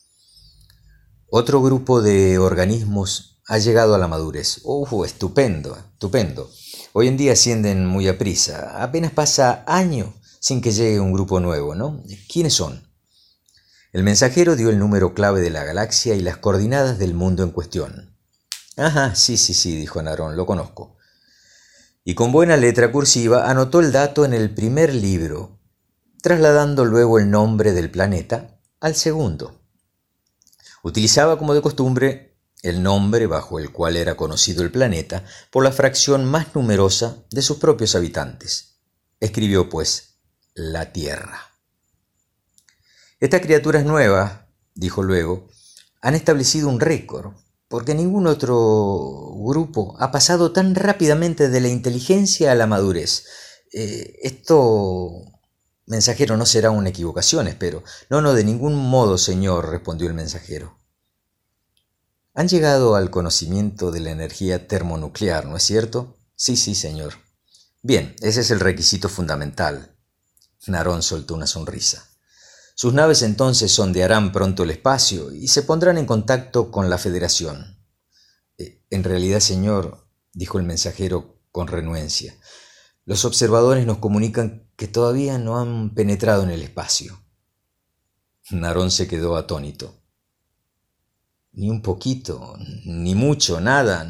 Otro 1.27 1.61
grupo 1.61 2.01
de 2.01 2.37
organismos 2.37 3.41
ha 3.47 3.57
llegado 3.57 3.95
a 3.95 3.97
la 3.97 4.07
madurez. 4.07 4.61
¡Uh, 4.63 5.03
estupendo, 5.03 5.77
estupendo! 5.77 6.49
Hoy 6.93 7.07
en 7.07 7.17
día 7.17 7.33
ascienden 7.33 7.85
muy 7.85 8.07
a 8.07 8.17
prisa. 8.17 8.81
Apenas 8.81 9.11
pasa 9.11 9.63
año 9.67 10.13
sin 10.39 10.61
que 10.61 10.71
llegue 10.71 10.99
un 10.99 11.11
grupo 11.11 11.39
nuevo, 11.39 11.75
¿no? 11.75 12.03
¿Quiénes 12.31 12.53
son? 12.53 12.87
El 13.95 14.03
mensajero 14.03 14.57
dio 14.57 14.69
el 14.69 14.77
número 14.77 15.13
clave 15.13 15.39
de 15.39 15.49
la 15.49 15.63
galaxia 15.63 16.15
y 16.15 16.19
las 16.19 16.35
coordenadas 16.35 16.99
del 16.99 17.13
mundo 17.13 17.43
en 17.43 17.51
cuestión. 17.51 18.17
Ajá, 18.75 19.15
sí, 19.15 19.37
sí, 19.37 19.53
sí, 19.53 19.77
dijo 19.77 20.03
Narón, 20.03 20.35
lo 20.35 20.45
conozco 20.45 20.95
y 22.07 22.13
con 22.13 22.31
buena 22.31 22.55
letra 22.55 22.91
cursiva 22.91 23.49
anotó 23.49 23.79
el 23.79 23.91
dato 23.91 24.25
en 24.25 24.33
el 24.33 24.53
primer 24.53 24.93
libro, 24.93 25.59
trasladando 26.21 26.85
luego 26.85 27.17
el 27.17 27.31
nombre 27.31 27.73
del 27.73 27.89
planeta 27.89 28.59
al 28.79 28.95
segundo. 28.95 29.59
Utilizaba 30.83 31.39
como 31.39 31.55
de 31.55 31.63
costumbre 31.63 32.37
el 32.61 32.83
nombre 32.83 33.25
bajo 33.25 33.59
el 33.59 33.71
cual 33.71 33.97
era 33.97 34.15
conocido 34.15 34.61
el 34.61 34.71
planeta 34.71 35.23
por 35.49 35.63
la 35.63 35.71
fracción 35.71 36.25
más 36.25 36.53
numerosa 36.53 37.23
de 37.31 37.41
sus 37.41 37.57
propios 37.57 37.95
habitantes. 37.95 38.77
Escribió, 39.19 39.67
pues, 39.67 40.19
la 40.53 40.91
Tierra. 40.91 41.54
Estas 43.19 43.41
criaturas 43.41 43.85
nuevas, 43.85 44.41
dijo 44.73 45.01
luego, 45.01 45.47
han 46.01 46.15
establecido 46.15 46.67
un 46.67 46.79
récord 46.79 47.33
porque 47.67 47.95
ningún 47.95 48.27
otro 48.27 49.33
grupo 49.37 49.95
ha 49.99 50.11
pasado 50.11 50.51
tan 50.51 50.75
rápidamente 50.75 51.49
de 51.49 51.61
la 51.61 51.69
inteligencia 51.69 52.51
a 52.51 52.55
la 52.55 52.67
madurez. 52.67 53.25
Eh, 53.73 54.19
esto, 54.21 55.11
mensajero, 55.85 56.37
no 56.37 56.45
será 56.45 56.71
una 56.71 56.89
equivocación, 56.89 57.47
espero. 57.47 57.83
No, 58.09 58.21
no, 58.21 58.33
de 58.33 58.43
ningún 58.43 58.75
modo, 58.75 59.17
señor, 59.17 59.69
respondió 59.69 60.07
el 60.07 60.13
mensajero. 60.13 60.77
Han 62.33 62.49
llegado 62.49 62.95
al 62.95 63.09
conocimiento 63.09 63.91
de 63.91 64.01
la 64.01 64.11
energía 64.11 64.67
termonuclear, 64.67 65.45
¿no 65.45 65.55
es 65.55 65.63
cierto? 65.63 66.17
Sí, 66.35 66.57
sí, 66.57 66.75
señor. 66.75 67.13
Bien, 67.81 68.15
ese 68.21 68.41
es 68.41 68.51
el 68.51 68.59
requisito 68.59 69.09
fundamental. 69.09 69.95
Narón 70.67 71.01
soltó 71.01 71.33
una 71.33 71.47
sonrisa. 71.47 72.09
Sus 72.77 72.93
naves 72.93 73.21
entonces 73.21 73.71
sondearán 73.71 74.33
pronto 74.33 74.63
el 74.63 74.69
espacio 74.69 75.31
y 75.31 75.47
se 75.47 75.63
pondrán 75.63 75.97
en 75.97 76.05
contacto 76.05 76.71
con 76.71 76.89
la 76.89 76.97
Federación. 76.97 77.79
Eh, 78.57 78.83
en 78.89 79.05
realidad, 79.05 79.39
señor, 79.39 80.09
dijo 80.33 80.59
el 80.59 80.65
mensajero 80.65 81.39
con 81.53 81.67
renuencia, 81.67 82.37
los 83.05 83.23
observadores 83.23 83.85
nos 83.85 83.99
comunican 83.99 84.69
que 84.75 84.89
todavía 84.89 85.37
no 85.37 85.57
han 85.57 85.93
penetrado 85.95 86.43
en 86.43 86.49
el 86.49 86.63
espacio. 86.63 87.17
Narón 88.51 88.91
se 88.91 89.07
quedó 89.07 89.37
atónito. 89.37 90.01
Ni 91.53 91.69
un 91.69 91.81
poquito, 91.81 92.57
ni 92.83 93.15
mucho, 93.15 93.61
nada. 93.61 94.05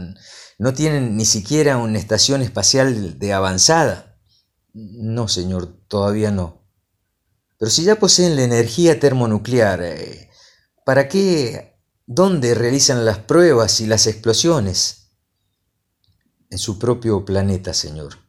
No 0.58 0.74
tienen 0.74 1.16
ni 1.16 1.26
siquiera 1.26 1.78
una 1.78 2.00
estación 2.00 2.42
espacial 2.42 3.20
de 3.20 3.34
avanzada. 3.34 4.18
No, 4.74 5.28
señor, 5.28 5.68
todavía 5.88 6.32
no. 6.32 6.65
Pero 7.58 7.72
si 7.72 7.84
ya 7.84 7.98
poseen 7.98 8.36
la 8.36 8.44
energía 8.44 9.00
termonuclear, 9.00 9.82
eh, 9.84 10.30
¿para 10.86 11.08
qué? 11.08 11.80
¿Dónde 12.06 12.54
realizan 12.54 13.06
las 13.06 13.20
pruebas 13.20 13.80
y 13.80 13.88
las 13.88 14.08
explosiones? 14.08 15.12
En 16.50 16.58
su 16.58 16.78
propio 16.78 17.26
planeta, 17.26 17.74
señor. 17.74 18.20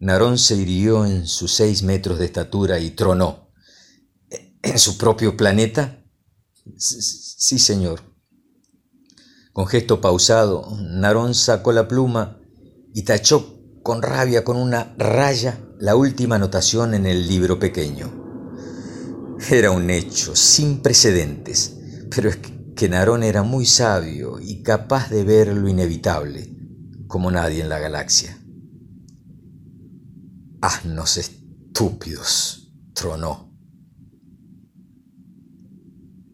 Narón 0.00 0.38
se 0.38 0.56
hirió 0.56 1.04
en 1.04 1.26
sus 1.26 1.52
seis 1.52 1.82
metros 1.82 2.18
de 2.18 2.24
estatura 2.24 2.78
y 2.78 2.90
tronó. 2.90 3.52
¿En 4.62 4.78
su 4.78 4.96
propio 4.96 5.36
planeta? 5.36 6.04
Sí, 6.76 7.58
señor. 7.58 8.00
Con 9.52 9.66
gesto 9.66 10.00
pausado, 10.00 10.76
Narón 10.80 11.34
sacó 11.34 11.72
la 11.72 11.86
pluma 11.86 12.40
y 12.94 13.02
tachó 13.02 13.51
con 13.82 14.02
rabia 14.02 14.44
con 14.44 14.56
una 14.56 14.94
raya 14.96 15.58
la 15.78 15.96
última 15.96 16.36
anotación 16.36 16.94
en 16.94 17.06
el 17.06 17.26
libro 17.26 17.58
pequeño. 17.58 18.22
Era 19.50 19.72
un 19.72 19.90
hecho 19.90 20.36
sin 20.36 20.80
precedentes, 20.80 21.76
pero 22.14 22.28
es 22.28 22.38
que 22.76 22.88
Narón 22.88 23.22
era 23.22 23.42
muy 23.42 23.66
sabio 23.66 24.38
y 24.40 24.62
capaz 24.62 25.10
de 25.10 25.24
ver 25.24 25.48
lo 25.48 25.68
inevitable, 25.68 26.56
como 27.08 27.30
nadie 27.30 27.60
en 27.60 27.68
la 27.68 27.80
galaxia. 27.80 28.38
Asnos 30.60 31.16
estúpidos, 31.16 32.72
tronó. 32.92 33.52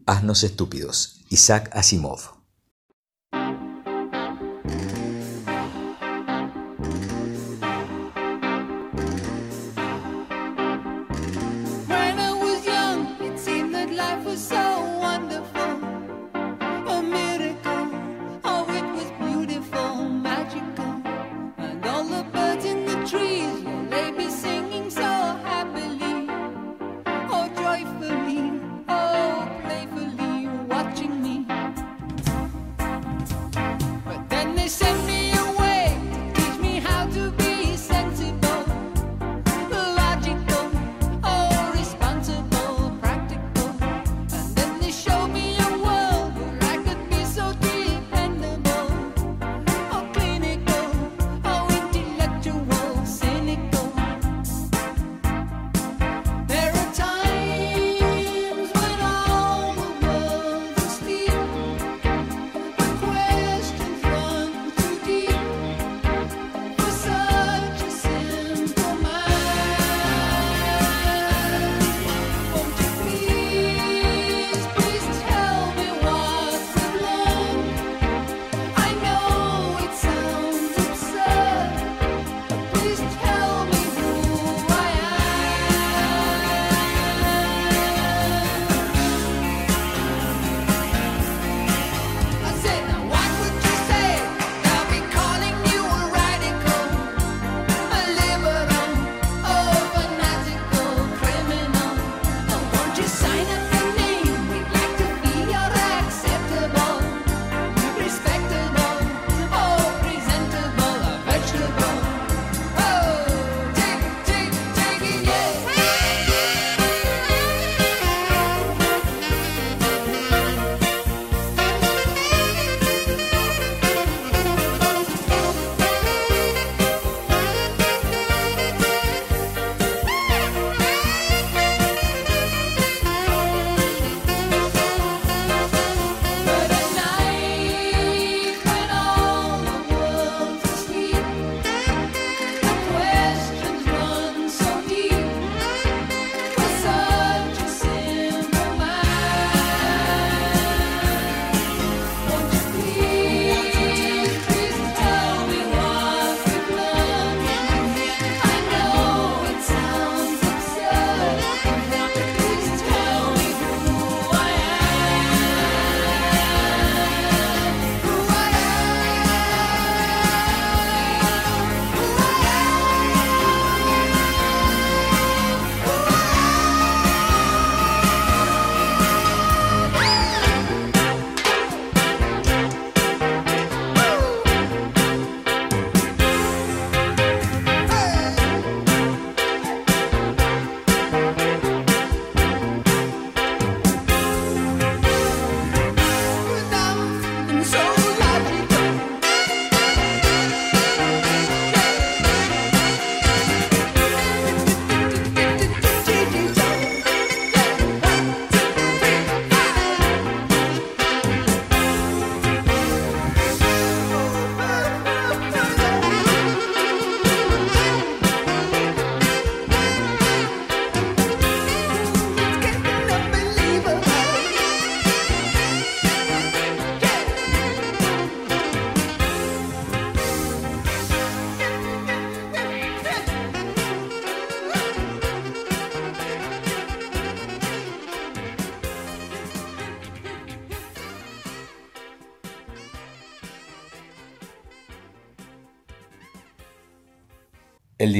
Asnos 0.05 0.43
estúpidos, 0.43 1.25
Isaac 1.29 1.69
Asimov. 1.73 2.38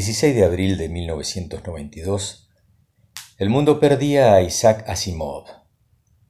16 0.09 0.33
de 0.33 0.43
abril 0.43 0.77
de 0.79 0.89
1992, 0.89 2.49
el 3.37 3.49
mundo 3.51 3.79
perdía 3.79 4.33
a 4.33 4.41
Isaac 4.41 4.83
Asimov, 4.87 5.43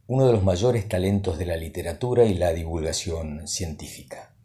uno 0.05 0.27
de 0.27 0.33
los 0.33 0.43
mayores 0.43 0.89
talentos 0.89 1.37
de 1.37 1.45
la 1.45 1.55
literatura 1.55 2.25
y 2.25 2.33
la 2.33 2.51
divulgación 2.51 3.47
científica. 3.47 4.35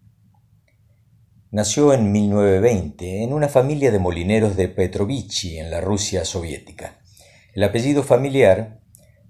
Nació 1.51 1.93
en 1.95 2.13
1920 2.13 3.25
en 3.25 3.33
una 3.33 3.49
familia 3.49 3.91
de 3.91 3.99
molineros 3.99 4.55
de 4.55 4.69
Petrovichi, 4.69 5.59
en 5.59 5.73
la 5.73 5.81
Rusia 5.81 6.25
soviética. 6.25 7.01
El 7.55 7.65
apellido 7.65 8.05
familiar 8.05 8.83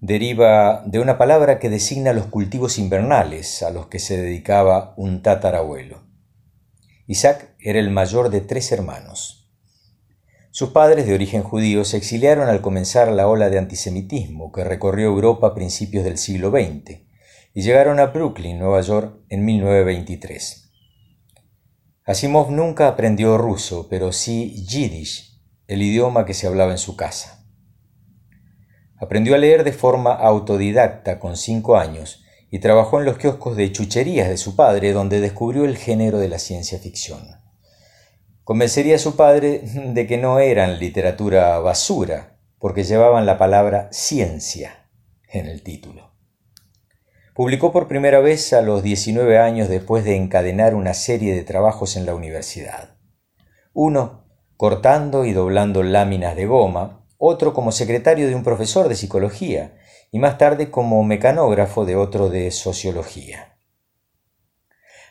deriva 0.02 0.82
de 0.84 0.98
una 0.98 1.16
palabra 1.16 1.58
que 1.58 1.70
designa 1.70 2.12
los 2.12 2.26
cultivos 2.26 2.78
invernales 2.78 3.62
a 3.62 3.70
los 3.70 3.86
que 3.86 4.00
se 4.00 4.18
dedicaba 4.18 4.92
un 4.98 5.22
tatarabuelo. 5.22 6.02
Isaac 7.06 7.54
era 7.58 7.78
el 7.78 7.88
mayor 7.88 8.28
de 8.28 8.42
tres 8.42 8.70
hermanos. 8.70 9.43
Sus 10.56 10.68
padres, 10.68 11.04
de 11.08 11.14
origen 11.14 11.42
judío, 11.42 11.84
se 11.84 11.96
exiliaron 11.96 12.48
al 12.48 12.60
comenzar 12.60 13.10
la 13.10 13.26
ola 13.26 13.50
de 13.50 13.58
antisemitismo 13.58 14.52
que 14.52 14.62
recorrió 14.62 15.08
Europa 15.08 15.48
a 15.48 15.54
principios 15.56 16.04
del 16.04 16.16
siglo 16.16 16.52
XX 16.52 17.00
y 17.54 17.62
llegaron 17.62 17.98
a 17.98 18.06
Brooklyn, 18.06 18.60
Nueva 18.60 18.80
York, 18.80 19.16
en 19.30 19.44
1923. 19.44 20.70
Asimov 22.04 22.52
nunca 22.52 22.86
aprendió 22.86 23.36
ruso, 23.36 23.88
pero 23.90 24.12
sí 24.12 24.64
yiddish, 24.64 25.42
el 25.66 25.82
idioma 25.82 26.24
que 26.24 26.34
se 26.34 26.46
hablaba 26.46 26.70
en 26.70 26.78
su 26.78 26.94
casa. 26.94 27.44
Aprendió 28.96 29.34
a 29.34 29.38
leer 29.38 29.64
de 29.64 29.72
forma 29.72 30.12
autodidacta 30.14 31.18
con 31.18 31.36
cinco 31.36 31.76
años 31.76 32.22
y 32.48 32.60
trabajó 32.60 33.00
en 33.00 33.06
los 33.06 33.18
kioscos 33.18 33.56
de 33.56 33.72
chucherías 33.72 34.28
de 34.28 34.36
su 34.36 34.54
padre, 34.54 34.92
donde 34.92 35.20
descubrió 35.20 35.64
el 35.64 35.76
género 35.76 36.18
de 36.18 36.28
la 36.28 36.38
ciencia 36.38 36.78
ficción. 36.78 37.43
Convencería 38.44 38.96
a 38.96 38.98
su 38.98 39.16
padre 39.16 39.62
de 39.64 40.07
que 40.07 40.18
no 40.18 40.38
eran 40.38 40.78
literatura 40.78 41.59
basura, 41.61 42.37
porque 42.59 42.85
llevaban 42.85 43.24
la 43.24 43.38
palabra 43.38 43.88
ciencia 43.90 44.90
en 45.28 45.46
el 45.46 45.62
título. 45.62 46.12
Publicó 47.35 47.72
por 47.72 47.88
primera 47.88 48.20
vez 48.20 48.52
a 48.52 48.61
los 48.61 48.83
19 48.83 49.38
años 49.38 49.70
después 49.70 50.04
de 50.04 50.16
encadenar 50.16 50.74
una 50.74 50.92
serie 50.92 51.35
de 51.35 51.42
trabajos 51.42 51.96
en 51.96 52.04
la 52.04 52.14
universidad. 52.14 52.98
Uno, 53.72 54.26
cortando 54.59 55.24
y 55.24 55.33
doblando 55.33 55.83
láminas 55.83 56.37
de 56.37 56.44
goma, 56.44 57.07
otro 57.16 57.54
como 57.54 57.72
secretario 57.72 58.28
de 58.28 58.35
un 58.35 58.44
profesor 58.44 58.88
de 58.90 58.94
psicología 58.94 59.78
y 60.12 60.18
más 60.18 60.37
tarde 60.37 60.70
como 60.70 61.02
mecanógrafo 61.02 61.87
de 61.87 61.96
otro 61.96 62.28
de 62.28 62.50
sociología. 62.50 63.57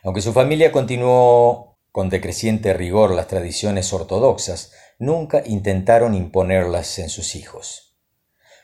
Aunque 0.03 0.21
su 0.21 0.33
familia 0.33 0.71
continuó 0.71 1.72
con 1.93 2.09
decreciente 2.09 2.73
rigor 2.73 3.11
las 3.11 3.27
tradiciones 3.27 3.93
ortodoxas, 3.93 4.71
nunca 4.97 5.43
intentaron 5.45 6.15
imponerlas 6.15 6.97
en 6.97 7.07
sus 7.07 7.35
hijos. 7.35 7.99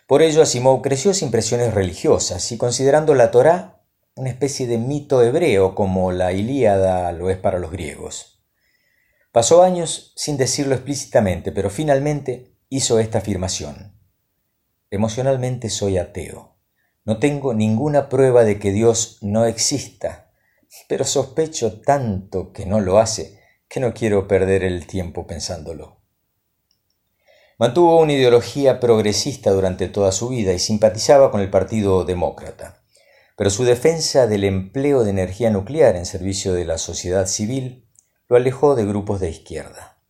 Por 0.07 0.23
ello 0.23 0.41
Asimov 0.41 0.81
creció 0.81 1.13
sin 1.13 1.29
presiones 1.29 1.75
religiosas 1.75 2.51
y 2.51 2.57
considerando 2.57 3.13
la 3.13 3.29
Torá 3.29 3.83
una 4.15 4.31
especie 4.31 4.65
de 4.65 4.79
mito 4.79 5.21
hebreo 5.21 5.75
como 5.75 6.11
la 6.11 6.33
Ilíada 6.33 7.11
lo 7.11 7.29
es 7.29 7.37
para 7.37 7.59
los 7.59 7.69
griegos. 7.69 8.41
Pasó 9.31 9.61
años 9.61 10.11
sin 10.15 10.35
decirlo 10.35 10.73
explícitamente, 10.73 11.51
pero 11.51 11.69
finalmente 11.69 12.57
hizo 12.67 12.97
esta 12.97 13.19
afirmación. 13.19 13.95
Emocionalmente 14.89 15.69
soy 15.69 15.99
ateo. 15.99 16.57
No 17.05 17.19
tengo 17.19 17.53
ninguna 17.53 18.09
prueba 18.09 18.43
de 18.43 18.57
que 18.57 18.71
Dios 18.71 19.19
no 19.21 19.45
exista 19.45 20.28
pero 20.87 21.05
sospecho 21.05 21.81
tanto 21.81 22.51
que 22.51 22.65
no 22.65 22.79
lo 22.79 22.99
hace 22.99 23.39
que 23.67 23.79
no 23.79 23.93
quiero 23.93 24.27
perder 24.27 24.63
el 24.63 24.87
tiempo 24.87 25.27
pensándolo. 25.27 25.99
Mantuvo 27.59 27.99
una 27.99 28.13
ideología 28.13 28.79
progresista 28.79 29.51
durante 29.51 29.87
toda 29.87 30.11
su 30.11 30.29
vida 30.29 30.53
y 30.53 30.59
simpatizaba 30.59 31.29
con 31.29 31.41
el 31.41 31.49
Partido 31.49 32.03
Demócrata, 32.05 32.81
pero 33.35 33.49
su 33.49 33.65
defensa 33.65 34.27
del 34.27 34.43
empleo 34.43 35.03
de 35.03 35.11
energía 35.11 35.49
nuclear 35.49 35.95
en 35.95 36.05
servicio 36.05 36.53
de 36.53 36.65
la 36.65 36.77
sociedad 36.77 37.27
civil 37.27 37.87
lo 38.27 38.37
alejó 38.37 38.75
de 38.75 38.85
grupos 38.85 39.19
de 39.19 39.29
izquierda. 39.29 40.01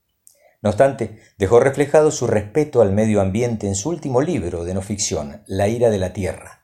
No 0.62 0.69
obstante, 0.69 1.19
dejó 1.38 1.60
reflejado 1.60 2.12
su 2.12 2.28
respeto 2.28 2.82
al 2.82 2.91
medio 2.91 3.22
ambiente 3.22 3.67
en 3.67 3.76
su 3.76 3.89
último 3.89 4.22
libro 4.22 4.65
de 4.65 4.74
no 4.74 4.82
ficción, 4.82 5.43
La 5.48 5.67
ira 5.67 5.89
de 5.89 5.98
la 5.98 6.12
Tierra, 6.12 6.59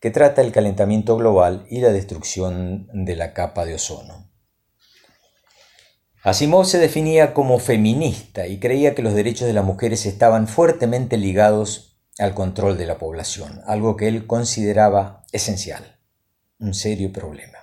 que 0.00 0.10
trata 0.10 0.42
el 0.42 0.52
calentamiento 0.52 1.16
global 1.16 1.66
y 1.68 1.80
la 1.80 1.90
destrucción 1.90 2.88
de 2.92 3.16
la 3.16 3.32
capa 3.32 3.64
de 3.64 3.74
ozono. 3.74 4.30
Asimov 6.22 6.66
se 6.66 6.78
definía 6.78 7.32
como 7.32 7.58
feminista 7.58 8.46
y 8.46 8.58
creía 8.58 8.94
que 8.94 9.02
los 9.02 9.14
derechos 9.14 9.46
de 9.46 9.54
las 9.54 9.64
mujeres 9.64 10.04
estaban 10.04 10.48
fuertemente 10.48 11.16
ligados 11.16 12.00
al 12.18 12.34
control 12.34 12.76
de 12.76 12.86
la 12.86 12.98
población, 12.98 13.60
algo 13.66 13.96
que 13.96 14.08
él 14.08 14.26
consideraba 14.26 15.24
esencial, 15.32 15.98
un 16.58 16.74
serio 16.74 17.12
problema. 17.12 17.58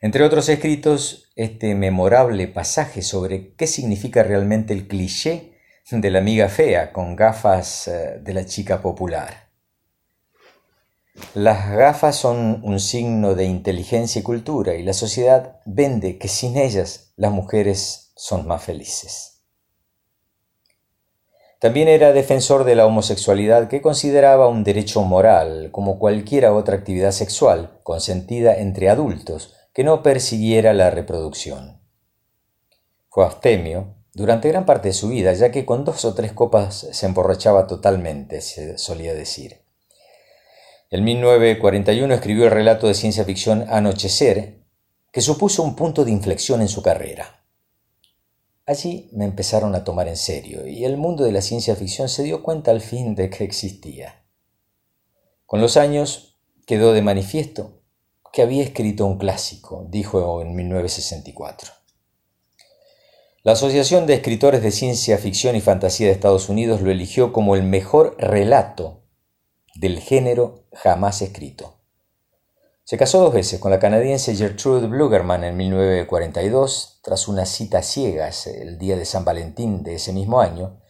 Entre 0.00 0.24
otros 0.24 0.48
escritos, 0.48 1.30
este 1.36 1.74
memorable 1.74 2.48
pasaje 2.48 3.02
sobre 3.02 3.54
qué 3.54 3.66
significa 3.66 4.22
realmente 4.22 4.72
el 4.72 4.88
cliché 4.88 5.58
de 5.90 6.10
la 6.10 6.20
amiga 6.20 6.48
fea 6.48 6.92
con 6.92 7.16
gafas 7.16 7.88
eh, 7.88 8.20
de 8.22 8.32
la 8.32 8.46
chica 8.46 8.80
popular. 8.80 9.49
Las 11.34 11.70
gafas 11.70 12.16
son 12.16 12.60
un 12.64 12.80
signo 12.80 13.34
de 13.34 13.44
inteligencia 13.44 14.20
y 14.20 14.22
cultura 14.22 14.74
y 14.74 14.82
la 14.82 14.92
sociedad 14.92 15.60
vende 15.64 16.18
que 16.18 16.28
sin 16.28 16.56
ellas 16.56 17.12
las 17.16 17.30
mujeres 17.30 18.12
son 18.16 18.46
más 18.46 18.64
felices. 18.64 19.42
También 21.60 21.88
era 21.88 22.12
defensor 22.12 22.64
de 22.64 22.74
la 22.74 22.86
homosexualidad 22.86 23.68
que 23.68 23.82
consideraba 23.82 24.48
un 24.48 24.64
derecho 24.64 25.02
moral 25.02 25.68
como 25.72 25.98
cualquier 25.98 26.46
otra 26.46 26.76
actividad 26.76 27.12
sexual 27.12 27.78
consentida 27.82 28.56
entre 28.56 28.88
adultos 28.88 29.54
que 29.74 29.84
no 29.84 30.02
persiguiera 30.02 30.72
la 30.72 30.90
reproducción. 30.90 31.80
Fue 33.10 33.24
abstemio 33.24 33.94
durante 34.14 34.48
gran 34.48 34.66
parte 34.66 34.88
de 34.88 34.94
su 34.94 35.08
vida, 35.08 35.32
ya 35.34 35.50
que 35.50 35.64
con 35.64 35.84
dos 35.84 36.04
o 36.04 36.14
tres 36.14 36.32
copas 36.32 36.88
se 36.90 37.06
emborrachaba 37.06 37.66
totalmente, 37.66 38.40
se 38.40 38.78
solía 38.78 39.14
decir. 39.14 39.59
En 40.92 41.04
1941 41.04 42.12
escribió 42.12 42.46
el 42.46 42.50
relato 42.50 42.88
de 42.88 42.94
ciencia 42.94 43.24
ficción 43.24 43.64
Anochecer, 43.68 44.64
que 45.12 45.20
supuso 45.20 45.62
un 45.62 45.76
punto 45.76 46.04
de 46.04 46.10
inflexión 46.10 46.60
en 46.62 46.68
su 46.68 46.82
carrera. 46.82 47.44
Allí 48.66 49.08
me 49.12 49.24
empezaron 49.24 49.76
a 49.76 49.84
tomar 49.84 50.08
en 50.08 50.16
serio 50.16 50.66
y 50.66 50.84
el 50.84 50.96
mundo 50.96 51.22
de 51.22 51.30
la 51.30 51.42
ciencia 51.42 51.76
ficción 51.76 52.08
se 52.08 52.24
dio 52.24 52.42
cuenta 52.42 52.72
al 52.72 52.80
fin 52.80 53.14
de 53.14 53.30
que 53.30 53.44
existía. 53.44 54.24
Con 55.46 55.60
los 55.60 55.76
años 55.76 56.40
quedó 56.66 56.92
de 56.92 57.02
manifiesto 57.02 57.82
que 58.32 58.42
había 58.42 58.64
escrito 58.64 59.06
un 59.06 59.16
clásico, 59.16 59.86
dijo 59.88 60.42
en 60.42 60.56
1964. 60.56 61.70
La 63.44 63.52
Asociación 63.52 64.06
de 64.06 64.14
Escritores 64.14 64.60
de 64.60 64.72
Ciencia 64.72 65.18
Ficción 65.18 65.54
y 65.54 65.60
Fantasía 65.60 66.08
de 66.08 66.14
Estados 66.14 66.48
Unidos 66.48 66.80
lo 66.80 66.90
eligió 66.90 67.32
como 67.32 67.54
el 67.54 67.62
mejor 67.62 68.16
relato 68.18 68.99
del 69.74 70.00
género 70.00 70.64
jamás 70.72 71.22
escrito. 71.22 71.76
Se 72.84 72.98
casó 72.98 73.20
dos 73.20 73.32
veces 73.32 73.60
con 73.60 73.70
la 73.70 73.78
canadiense 73.78 74.34
Gertrude 74.34 74.88
Blugerman 74.88 75.44
en 75.44 75.56
1942, 75.56 76.98
tras 77.02 77.28
una 77.28 77.46
cita 77.46 77.82
ciegas 77.82 78.48
el 78.48 78.78
día 78.78 78.96
de 78.96 79.04
San 79.04 79.24
Valentín 79.24 79.84
de 79.84 79.94
ese 79.94 80.12
mismo 80.12 80.40
año, 80.40 80.80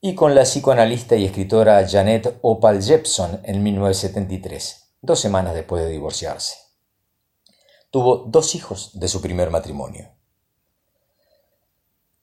y 0.00 0.14
con 0.14 0.34
la 0.34 0.44
psicoanalista 0.44 1.14
y 1.16 1.26
escritora 1.26 1.86
Janet 1.86 2.38
Opal 2.40 2.82
Jepson 2.82 3.40
en 3.44 3.62
1973, 3.62 4.94
dos 5.02 5.20
semanas 5.20 5.54
después 5.54 5.84
de 5.84 5.90
divorciarse. 5.90 6.56
Tuvo 7.90 8.24
dos 8.28 8.54
hijos 8.54 8.98
de 8.98 9.08
su 9.08 9.20
primer 9.20 9.50
matrimonio. 9.50 10.15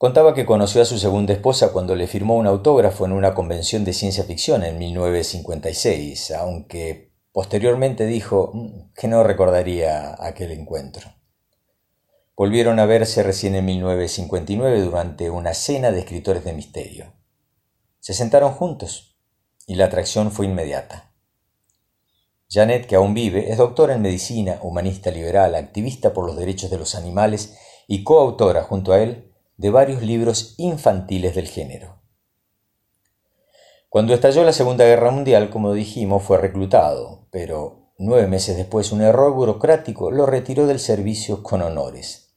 Contaba 0.04 0.34
que 0.34 0.44
conoció 0.44 0.82
a 0.82 0.84
su 0.84 0.98
segunda 0.98 1.32
esposa 1.32 1.72
cuando 1.72 1.94
le 1.96 2.06
firmó 2.06 2.36
un 2.36 2.46
autógrafo 2.46 3.06
en 3.06 3.12
una 3.12 3.32
convención 3.32 3.86
de 3.86 3.94
ciencia 3.94 4.24
ficción 4.24 4.62
en 4.62 4.76
1956, 4.76 6.30
aunque 6.32 7.14
posteriormente 7.32 8.04
dijo 8.04 8.50
mm, 8.52 8.92
que 8.94 9.08
no 9.08 9.22
recordaría 9.22 10.14
aquel 10.22 10.50
encuentro. 10.50 11.08
Volvieron 12.36 12.80
a 12.80 12.84
verse 12.84 13.22
recién 13.22 13.54
en 13.54 13.64
1959 13.64 14.82
durante 14.82 15.30
una 15.30 15.54
cena 15.54 15.90
de 15.90 16.00
escritores 16.00 16.44
de 16.44 16.52
misterio. 16.52 17.14
Se 17.98 18.12
sentaron 18.12 18.52
juntos 18.52 19.16
y 19.66 19.76
la 19.76 19.86
atracción 19.86 20.30
fue 20.32 20.44
inmediata. 20.44 21.14
Janet, 22.50 22.86
que 22.86 22.96
aún 22.96 23.14
vive, 23.14 23.50
es 23.50 23.56
doctora 23.56 23.94
en 23.94 24.02
medicina, 24.02 24.58
humanista 24.60 25.10
liberal, 25.10 25.54
activista 25.54 26.12
por 26.12 26.26
los 26.26 26.36
derechos 26.36 26.70
de 26.70 26.76
los 26.76 26.94
animales 26.94 27.56
y 27.88 28.04
coautora 28.04 28.64
junto 28.64 28.92
a 28.92 29.00
él 29.00 29.30
de 29.56 29.70
varios 29.70 30.02
libros 30.02 30.54
infantiles 30.58 31.34
del 31.34 31.48
género. 31.48 32.02
Cuando 33.88 34.12
estalló 34.12 34.42
la 34.42 34.52
Segunda 34.52 34.84
Guerra 34.84 35.12
Mundial, 35.12 35.50
como 35.50 35.72
dijimos, 35.72 36.24
fue 36.24 36.38
reclutado, 36.38 37.28
pero 37.30 37.92
nueve 37.96 38.26
meses 38.26 38.56
después 38.56 38.90
un 38.90 39.02
error 39.02 39.32
burocrático 39.32 40.10
lo 40.10 40.26
retiró 40.26 40.66
del 40.66 40.80
servicio 40.80 41.44
con 41.44 41.62
honores. 41.62 42.34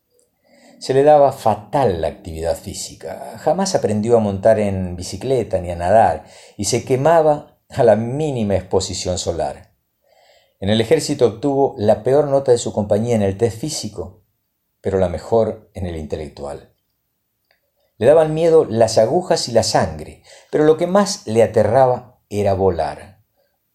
Se 0.80 0.94
le 0.94 1.04
daba 1.04 1.32
fatal 1.32 2.02
la 2.02 2.10
actividad 2.10 2.56
física, 2.56 3.40
jamás 3.40 3.74
aprendió 3.74 4.18
a 4.18 4.20
montar 4.20 4.60
en 4.60 4.96
bicicleta 4.96 5.60
ni 5.60 5.72
a 5.72 5.76
nadar 5.76 6.26
y 6.56 6.66
se 6.66 6.86
quemaba 6.86 7.58
a 7.70 7.84
la 7.84 7.96
mínima 7.96 8.56
exposición 8.56 9.18
solar. 9.18 9.74
En 10.60 10.70
el 10.70 10.80
ejército 10.80 11.26
obtuvo 11.26 11.74
la 11.80 12.04
peor 12.04 12.28
nota 12.28 12.52
de 12.52 12.60
su 12.60 12.72
compañía 12.74 13.16
en 13.16 13.24
el 13.24 13.38
test 13.38 13.60
físico, 13.60 14.24
pero 14.80 15.00
la 15.00 15.10
mejor 15.10 15.72
en 15.74 15.88
el 15.88 15.98
intelectual. 15.98 16.77
Le 17.98 18.06
daban 18.06 18.34
miedo 18.34 18.66
las 18.66 18.98
agujas 18.98 19.48
y 19.50 19.52
la 19.52 19.64
sangre, 19.64 20.24
pero 20.52 20.64
lo 20.64 20.78
que 20.78 20.88
más 20.88 21.26
le 21.26 21.44
aterraba 21.44 22.20
era 22.30 22.54
volar. 22.54 23.24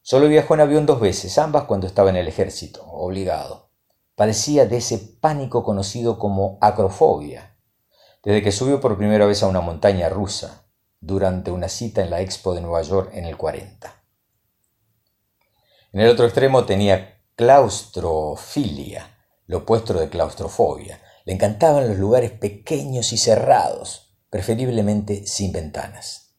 Solo 0.01 0.29
viajó 0.29 0.55
en 0.55 0.61
avión 0.61 0.87
dos 0.87 1.01
veces, 1.01 1.39
ambas 1.39 1.65
cuando 1.65 1.87
estaba 1.87 2.11
en 2.11 2.17
el 2.17 2.29
ejército, 2.29 2.85
obligado. 2.87 3.71
Padecía 4.15 4.67
de 4.67 4.77
ese 4.77 4.99
pánico 4.99 5.65
conocido 5.65 6.19
como 6.19 6.59
acrofobia, 6.61 7.57
desde 8.23 8.43
que 8.43 8.53
subió 8.53 8.81
por 8.81 8.97
primera 8.97 9.27
vez 9.27 9.43
a 9.43 9.49
una 9.49 9.61
montaña 9.61 10.09
rusa, 10.09 10.67
durante 11.01 11.51
una 11.51 11.69
cita 11.69 12.03
en 12.03 12.11
la 12.11 12.21
Expo 12.21 12.55
de 12.55 12.61
Nueva 12.61 12.83
York 12.83 13.11
en 13.15 13.25
el 13.25 13.37
40. 13.37 13.93
En 15.93 16.01
el 16.01 16.09
otro 16.09 16.25
extremo 16.25 16.65
tenía 16.65 17.19
claustrofilia, 17.35 19.19
lo 19.47 19.59
opuesto 19.59 19.95
de 19.95 20.09
claustrofobia. 20.09 21.03
Le 21.25 21.35
encantaban 21.35 21.89
los 21.89 21.99
lugares 21.99 22.31
pequeños 22.31 23.13
y 23.13 23.19
cerrados, 23.19 24.02
preferiblemente 24.33 25.27
sin 25.27 25.53
ventanas. 25.53 26.35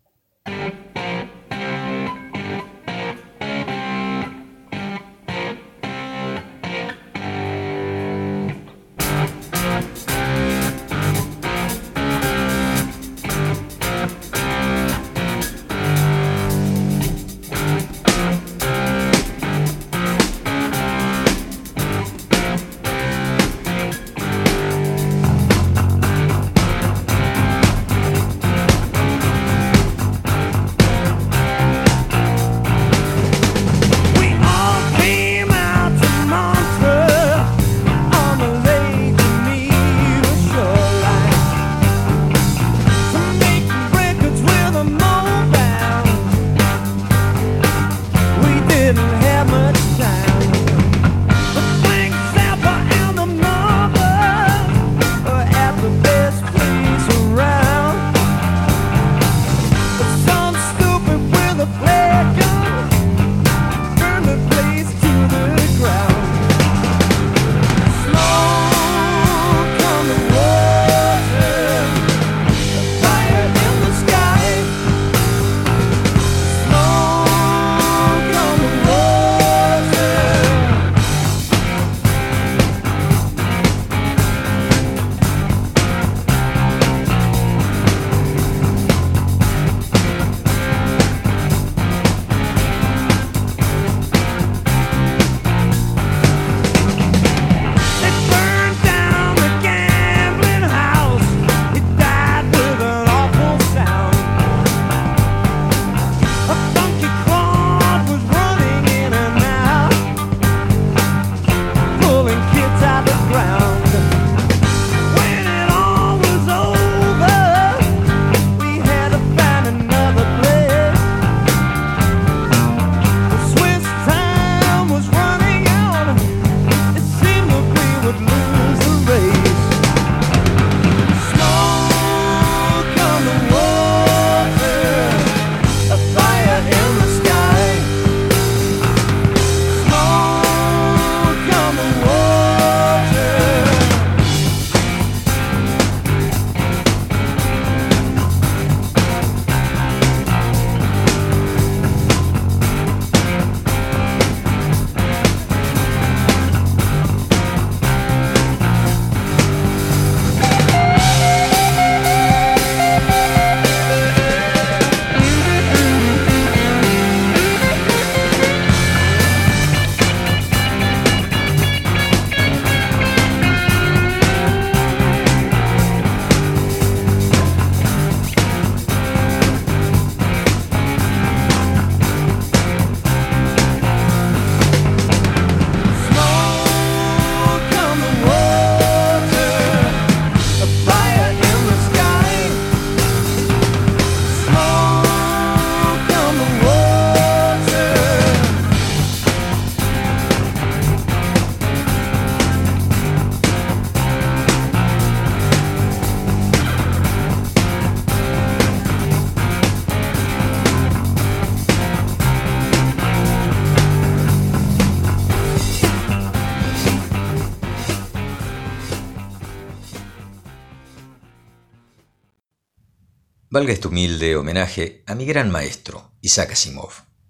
Valga 223.53 223.71
este 223.71 223.87
humilde 223.87 224.35
homenaje 224.35 225.03
a 225.05 225.13
mi 225.13 225.25
gran 225.25 225.51
maestro, 225.51 226.15
Isaac 226.21 226.53
Asimov, 226.53 226.89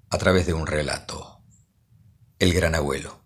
a 0.10 0.18
través 0.18 0.46
de 0.46 0.54
un 0.54 0.68
relato. 0.68 1.44
El 2.40 2.54
gran 2.54 2.76
abuelo. 2.76 3.20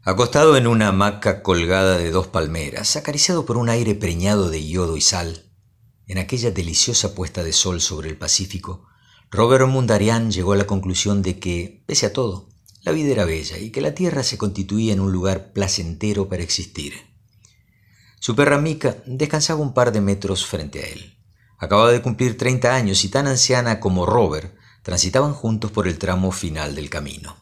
Acostado 0.00 0.56
en 0.56 0.66
una 0.66 0.88
hamaca 0.88 1.42
colgada 1.42 1.98
de 1.98 2.10
dos 2.10 2.28
palmeras, 2.28 2.96
acariciado 2.96 3.44
por 3.44 3.58
un 3.58 3.68
aire 3.68 3.94
preñado 3.94 4.48
de 4.48 4.66
yodo 4.66 4.96
y 4.96 5.02
sal, 5.02 5.52
en 6.06 6.16
aquella 6.16 6.50
deliciosa 6.50 7.14
puesta 7.14 7.44
de 7.44 7.52
sol 7.52 7.82
sobre 7.82 8.08
el 8.08 8.16
Pacífico, 8.16 8.86
Robert 9.30 9.68
Mundarian 9.68 10.30
llegó 10.30 10.54
a 10.54 10.56
la 10.56 10.66
conclusión 10.66 11.20
de 11.20 11.38
que, 11.38 11.84
pese 11.84 12.06
a 12.06 12.14
todo, 12.14 12.48
la 12.80 12.92
vida 12.92 13.12
era 13.12 13.26
bella 13.26 13.58
y 13.58 13.72
que 13.72 13.82
la 13.82 13.92
tierra 13.92 14.22
se 14.22 14.38
constituía 14.38 14.94
en 14.94 15.00
un 15.00 15.12
lugar 15.12 15.52
placentero 15.52 16.30
para 16.30 16.42
existir. 16.42 17.09
Su 18.20 18.36
perra 18.36 18.58
Mica 18.58 18.98
descansaba 19.06 19.60
un 19.60 19.72
par 19.72 19.92
de 19.92 20.02
metros 20.02 20.46
frente 20.46 20.84
a 20.84 20.86
él. 20.86 21.16
Acababa 21.56 21.90
de 21.90 22.02
cumplir 22.02 22.36
treinta 22.36 22.74
años 22.74 23.02
y 23.04 23.08
tan 23.08 23.26
anciana 23.26 23.80
como 23.80 24.04
Robert 24.04 24.54
transitaban 24.82 25.32
juntos 25.32 25.70
por 25.70 25.88
el 25.88 25.98
tramo 25.98 26.30
final 26.30 26.74
del 26.74 26.90
camino. 26.90 27.36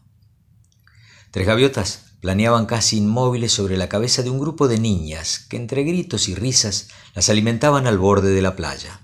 Tres 1.32 1.48
gaviotas 1.48 2.12
planeaban 2.20 2.66
casi 2.66 2.98
inmóviles 2.98 3.50
sobre 3.50 3.76
la 3.76 3.88
cabeza 3.88 4.22
de 4.22 4.30
un 4.30 4.38
grupo 4.38 4.68
de 4.68 4.78
niñas 4.78 5.40
que 5.40 5.56
entre 5.56 5.82
gritos 5.82 6.28
y 6.28 6.36
risas 6.36 6.88
las 7.12 7.28
alimentaban 7.28 7.88
al 7.88 7.98
borde 7.98 8.30
de 8.30 8.42
la 8.42 8.54
playa. 8.54 9.00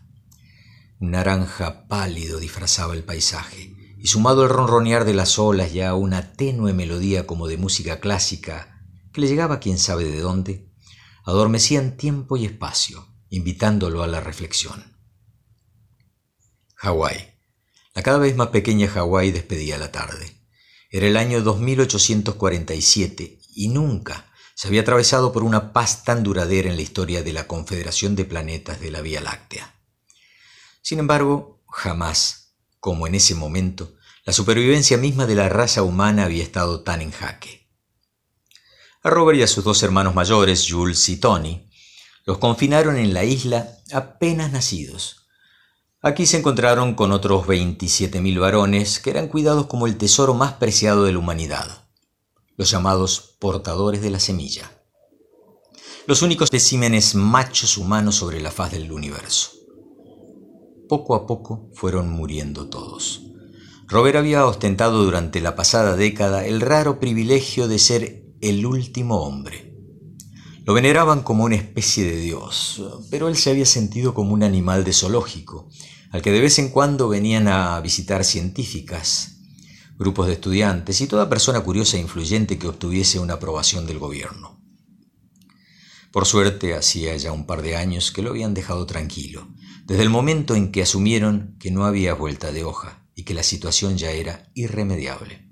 Un 1.00 1.10
naranja 1.10 1.88
pálido 1.88 2.38
disfrazaba 2.38 2.94
el 2.94 3.02
paisaje, 3.02 3.74
y 3.98 4.06
sumado 4.06 4.42
al 4.42 4.48
ronronear 4.48 5.04
de 5.04 5.14
las 5.14 5.40
olas 5.40 5.72
ya 5.72 5.94
una 5.94 6.34
tenue 6.34 6.72
melodía 6.72 7.26
como 7.26 7.48
de 7.48 7.56
música 7.56 7.98
clásica 7.98 8.80
que 9.12 9.20
le 9.20 9.26
llegaba 9.26 9.58
quién 9.58 9.78
sabe 9.78 10.04
de 10.04 10.20
dónde, 10.20 10.68
adormecían 11.24 11.96
tiempo 11.96 12.36
y 12.36 12.44
espacio, 12.44 13.08
invitándolo 13.30 14.02
a 14.02 14.06
la 14.06 14.20
reflexión. 14.20 14.96
Hawái. 16.76 17.32
La 17.94 18.02
cada 18.02 18.18
vez 18.18 18.36
más 18.36 18.48
pequeña 18.48 18.88
Hawái 18.88 19.30
despedía 19.30 19.78
la 19.78 19.90
tarde. 19.90 20.32
Era 20.90 21.06
el 21.06 21.16
año 21.16 21.42
2847 21.42 23.40
y 23.54 23.68
nunca 23.68 24.30
se 24.54 24.68
había 24.68 24.82
atravesado 24.82 25.32
por 25.32 25.42
una 25.42 25.72
paz 25.72 26.04
tan 26.04 26.22
duradera 26.22 26.70
en 26.70 26.76
la 26.76 26.82
historia 26.82 27.22
de 27.22 27.32
la 27.32 27.46
Confederación 27.46 28.14
de 28.14 28.24
Planetas 28.24 28.80
de 28.80 28.90
la 28.90 29.00
Vía 29.00 29.20
Láctea. 29.20 29.74
Sin 30.82 30.98
embargo, 30.98 31.64
jamás, 31.68 32.54
como 32.78 33.06
en 33.06 33.14
ese 33.14 33.34
momento, 33.34 33.94
la 34.24 34.32
supervivencia 34.32 34.96
misma 34.96 35.26
de 35.26 35.34
la 35.34 35.48
raza 35.48 35.82
humana 35.82 36.24
había 36.24 36.42
estado 36.42 36.82
tan 36.82 37.00
en 37.02 37.10
jaque. 37.10 37.63
A 39.04 39.10
Robert 39.10 39.38
y 39.38 39.42
a 39.42 39.46
sus 39.46 39.64
dos 39.64 39.82
hermanos 39.82 40.14
mayores, 40.14 40.66
Jules 40.66 41.06
y 41.10 41.18
Tony, 41.18 41.68
los 42.24 42.38
confinaron 42.38 42.96
en 42.96 43.12
la 43.12 43.22
isla 43.22 43.68
apenas 43.92 44.50
nacidos. 44.50 45.26
Aquí 46.00 46.24
se 46.24 46.38
encontraron 46.38 46.94
con 46.94 47.12
otros 47.12 47.46
27.000 47.46 48.40
varones 48.40 49.00
que 49.00 49.10
eran 49.10 49.28
cuidados 49.28 49.66
como 49.66 49.86
el 49.86 49.98
tesoro 49.98 50.32
más 50.32 50.54
preciado 50.54 51.04
de 51.04 51.12
la 51.12 51.18
humanidad, 51.18 51.86
los 52.56 52.70
llamados 52.70 53.36
portadores 53.38 54.00
de 54.00 54.08
la 54.08 54.20
semilla, 54.20 54.72
los 56.06 56.22
únicos 56.22 56.46
especímenes 56.46 57.14
machos 57.14 57.76
humanos 57.76 58.14
sobre 58.14 58.40
la 58.40 58.50
faz 58.50 58.72
del 58.72 58.90
universo. 58.90 59.50
Poco 60.88 61.14
a 61.14 61.26
poco 61.26 61.68
fueron 61.74 62.08
muriendo 62.08 62.70
todos. 62.70 63.20
Robert 63.86 64.16
había 64.16 64.46
ostentado 64.46 65.04
durante 65.04 65.42
la 65.42 65.56
pasada 65.56 65.94
década 65.94 66.46
el 66.46 66.62
raro 66.62 67.00
privilegio 67.00 67.68
de 67.68 67.78
ser 67.78 68.23
el 68.44 68.66
último 68.66 69.22
hombre. 69.22 69.74
Lo 70.66 70.74
veneraban 70.74 71.22
como 71.22 71.44
una 71.44 71.56
especie 71.56 72.04
de 72.04 72.16
dios, 72.16 72.82
pero 73.10 73.28
él 73.28 73.36
se 73.36 73.50
había 73.50 73.64
sentido 73.64 74.12
como 74.12 74.34
un 74.34 74.42
animal 74.42 74.84
de 74.84 74.92
zoológico, 74.92 75.70
al 76.10 76.20
que 76.20 76.30
de 76.30 76.40
vez 76.40 76.58
en 76.58 76.68
cuando 76.68 77.08
venían 77.08 77.48
a 77.48 77.80
visitar 77.80 78.22
científicas, 78.22 79.38
grupos 79.98 80.26
de 80.26 80.34
estudiantes 80.34 81.00
y 81.00 81.06
toda 81.06 81.30
persona 81.30 81.60
curiosa 81.60 81.96
e 81.96 82.00
influyente 82.00 82.58
que 82.58 82.68
obtuviese 82.68 83.18
una 83.18 83.34
aprobación 83.34 83.86
del 83.86 83.98
gobierno. 83.98 84.60
Por 86.12 86.26
suerte, 86.26 86.74
hacía 86.74 87.16
ya 87.16 87.32
un 87.32 87.46
par 87.46 87.62
de 87.62 87.76
años 87.76 88.12
que 88.12 88.20
lo 88.20 88.30
habían 88.30 88.52
dejado 88.52 88.84
tranquilo, 88.84 89.48
desde 89.86 90.02
el 90.02 90.10
momento 90.10 90.54
en 90.54 90.70
que 90.70 90.82
asumieron 90.82 91.56
que 91.58 91.70
no 91.70 91.86
había 91.86 92.12
vuelta 92.12 92.52
de 92.52 92.62
hoja 92.64 93.06
y 93.14 93.22
que 93.22 93.32
la 93.32 93.42
situación 93.42 93.96
ya 93.96 94.10
era 94.10 94.50
irremediable. 94.54 95.43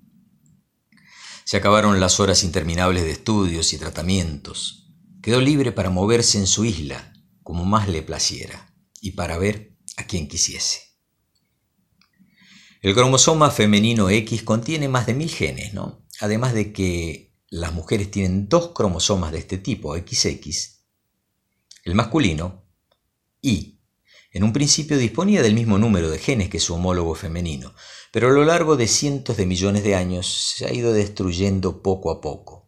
Se 1.44 1.56
acabaron 1.56 2.00
las 2.00 2.20
horas 2.20 2.44
interminables 2.44 3.04
de 3.04 3.12
estudios 3.12 3.72
y 3.72 3.78
tratamientos, 3.78 4.82
Quedó 5.22 5.40
libre 5.40 5.70
para 5.70 5.88
moverse 5.88 6.36
en 6.38 6.48
su 6.48 6.64
isla 6.64 7.12
como 7.44 7.64
más 7.64 7.88
le 7.88 8.02
placiera 8.02 8.74
y 9.00 9.12
para 9.12 9.38
ver 9.38 9.76
a 9.96 10.04
quien 10.04 10.26
quisiese. 10.26 10.80
El 12.80 12.92
cromosoma 12.94 13.52
femenino 13.52 14.10
X 14.10 14.42
contiene 14.42 14.88
más 14.88 15.06
de 15.06 15.14
mil 15.14 15.30
genes, 15.30 15.74
¿no? 15.74 16.04
Además 16.20 16.54
de 16.54 16.72
que 16.72 17.36
las 17.48 17.72
mujeres 17.72 18.10
tienen 18.10 18.48
dos 18.48 18.72
cromosomas 18.74 19.30
de 19.30 19.38
este 19.38 19.58
tipo, 19.58 19.96
XX. 19.96 20.82
El 21.84 21.94
masculino, 21.94 22.64
Y, 23.40 23.71
en 24.32 24.44
un 24.44 24.52
principio 24.52 24.98
disponía 24.98 25.42
del 25.42 25.54
mismo 25.54 25.78
número 25.78 26.10
de 26.10 26.18
genes 26.18 26.48
que 26.48 26.60
su 26.60 26.74
homólogo 26.74 27.14
femenino, 27.14 27.74
pero 28.10 28.28
a 28.28 28.32
lo 28.32 28.44
largo 28.44 28.76
de 28.76 28.88
cientos 28.88 29.36
de 29.36 29.46
millones 29.46 29.84
de 29.84 29.94
años 29.94 30.54
se 30.56 30.66
ha 30.66 30.72
ido 30.72 30.92
destruyendo 30.92 31.82
poco 31.82 32.10
a 32.10 32.20
poco 32.20 32.62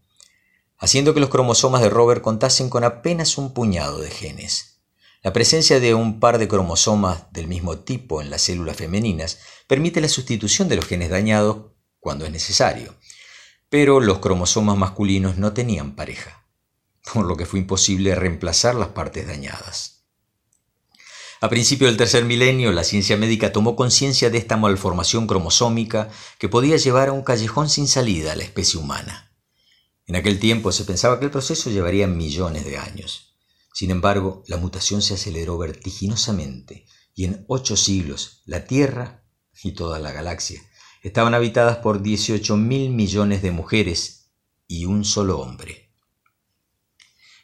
haciendo 0.85 1.15
que 1.15 1.21
los 1.21 1.31
cromosomas 1.31 1.81
de 1.81 1.89
Robert 1.89 2.21
contasen 2.21 2.69
con 2.69 2.85
apenas 2.85 3.39
un 3.39 3.55
puñado 3.55 4.01
de 4.01 4.11
genes. 4.11 4.83
La 5.23 5.33
presencia 5.33 5.81
de 5.81 5.95
un 5.95 6.21
par 6.21 6.37
de 6.37 6.47
cromosomas 6.47 7.33
del 7.33 7.49
mismo 7.49 7.79
tipo 7.79 8.21
en 8.21 8.29
las 8.29 8.43
células 8.43 8.77
femeninas 8.77 9.39
permite 9.67 10.03
la 10.03 10.09
sustitución 10.09 10.69
de 10.69 10.77
los 10.77 10.85
genes 10.85 11.09
dañados 11.09 11.73
cuando 12.01 12.27
es 12.27 12.33
necesario, 12.33 12.95
pero 13.71 14.01
los 14.01 14.19
cromosomas 14.19 14.77
masculinos 14.77 15.39
no 15.39 15.55
tenían 15.55 15.97
pareja, 15.97 16.47
por 17.15 17.25
lo 17.25 17.37
que 17.37 17.47
fue 17.47 17.61
imposible 17.61 18.15
reemplazar 18.15 18.75
las 18.75 18.89
partes 18.89 19.27
dañadas. 19.27 19.93
A 21.45 21.51
principios 21.51 21.90
del 21.90 21.99
tercer 21.99 22.24
milenio, 22.24 22.72
la 22.72 22.84
ciencia 22.84 23.18
médica 23.18 23.53
tomó 23.53 23.76
conciencia 23.76 24.30
de 24.30 24.38
esta 24.38 24.57
malformación 24.57 25.26
cromosómica 25.26 26.09
que 26.38 26.49
podía 26.49 26.78
llevar 26.78 27.11
a 27.11 27.12
un 27.12 27.22
callejón 27.22 27.68
sin 27.68 27.86
salida 27.86 28.32
a 28.32 28.34
la 28.34 28.45
especie 28.45 28.80
humana. 28.80 29.30
En 30.07 30.16
aquel 30.16 30.40
tiempo 30.40 30.72
se 30.72 30.86
pensaba 30.86 31.18
que 31.18 31.26
el 31.26 31.30
proceso 31.30 31.68
llevaría 31.68 32.07
millones 32.07 32.64
de 32.64 32.78
años. 32.78 33.36
Sin 33.74 33.90
embargo, 33.90 34.42
la 34.47 34.57
mutación 34.57 35.03
se 35.03 35.12
aceleró 35.12 35.59
vertiginosamente 35.59 36.86
y 37.14 37.26
en 37.26 37.45
ocho 37.47 37.76
siglos 37.76 38.40
la 38.47 38.64
Tierra 38.64 39.26
y 39.62 39.72
toda 39.72 39.99
la 39.99 40.12
galaxia 40.12 40.62
estaban 41.03 41.34
habitadas 41.34 41.76
por 41.76 42.01
18 42.01 42.57
mil 42.57 42.88
millones 42.88 43.42
de 43.42 43.51
mujeres 43.51 44.30
y 44.66 44.86
un 44.86 45.05
solo 45.05 45.40
hombre. 45.40 45.84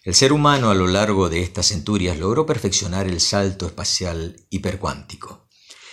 El 0.03 0.15
ser 0.15 0.33
humano 0.33 0.71
a 0.71 0.75
lo 0.75 0.87
largo 0.87 1.29
de 1.29 1.43
estas 1.43 1.67
centurias 1.67 2.19
logró 2.19 2.47
perfeccionar 2.47 3.07
el 3.07 3.21
salto 3.21 3.67
espacial 3.67 4.47
hipercuántico. 4.49 5.47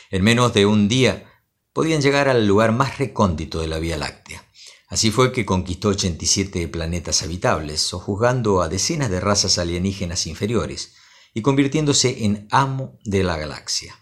En 0.10 0.24
menos 0.24 0.54
de 0.54 0.66
un 0.66 0.88
día 0.88 1.30
podían 1.74 2.02
llegar 2.02 2.30
al 2.30 2.48
lugar 2.48 2.72
más 2.72 3.00
recóndito 3.00 3.60
de 3.60 3.68
la 3.68 3.80
Vía 3.80 3.98
Láctea. 3.98 4.46
Así 4.88 5.12
fue 5.12 5.34
que 5.34 5.46
conquistó 5.46 5.90
87 5.90 6.70
planetas 6.70 7.22
habitables, 7.22 7.82
sojuzgando 7.82 8.62
a 8.62 8.70
decenas 8.70 9.10
de 9.10 9.20
razas 9.20 9.58
alienígenas 9.58 10.26
inferiores 10.26 10.94
y 11.34 11.42
convirtiéndose 11.42 12.24
en 12.24 12.48
amo 12.50 12.98
de 13.04 13.24
la 13.24 13.38
galaxia. 13.38 14.00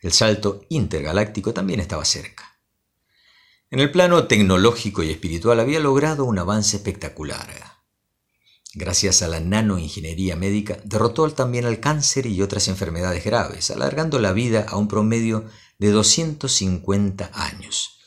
El 0.00 0.12
salto 0.12 0.62
intergaláctico 0.70 1.52
también 1.52 1.80
estaba 1.80 2.06
cerca. 2.06 2.58
En 3.70 3.78
el 3.78 3.90
plano 3.90 4.26
tecnológico 4.26 5.02
y 5.02 5.10
espiritual 5.10 5.60
había 5.60 5.80
logrado 5.80 6.24
un 6.24 6.38
avance 6.38 6.78
espectacular. 6.78 7.71
Gracias 8.74 9.22
a 9.22 9.28
la 9.28 9.40
nanoingeniería 9.40 10.36
médica, 10.36 10.78
derrotó 10.84 11.30
también 11.30 11.66
al 11.66 11.80
cáncer 11.80 12.26
y 12.26 12.40
otras 12.40 12.68
enfermedades 12.68 13.24
graves, 13.24 13.70
alargando 13.70 14.18
la 14.18 14.32
vida 14.32 14.64
a 14.68 14.76
un 14.76 14.88
promedio 14.88 15.44
de 15.78 15.90
250 15.90 17.30
años 17.34 17.98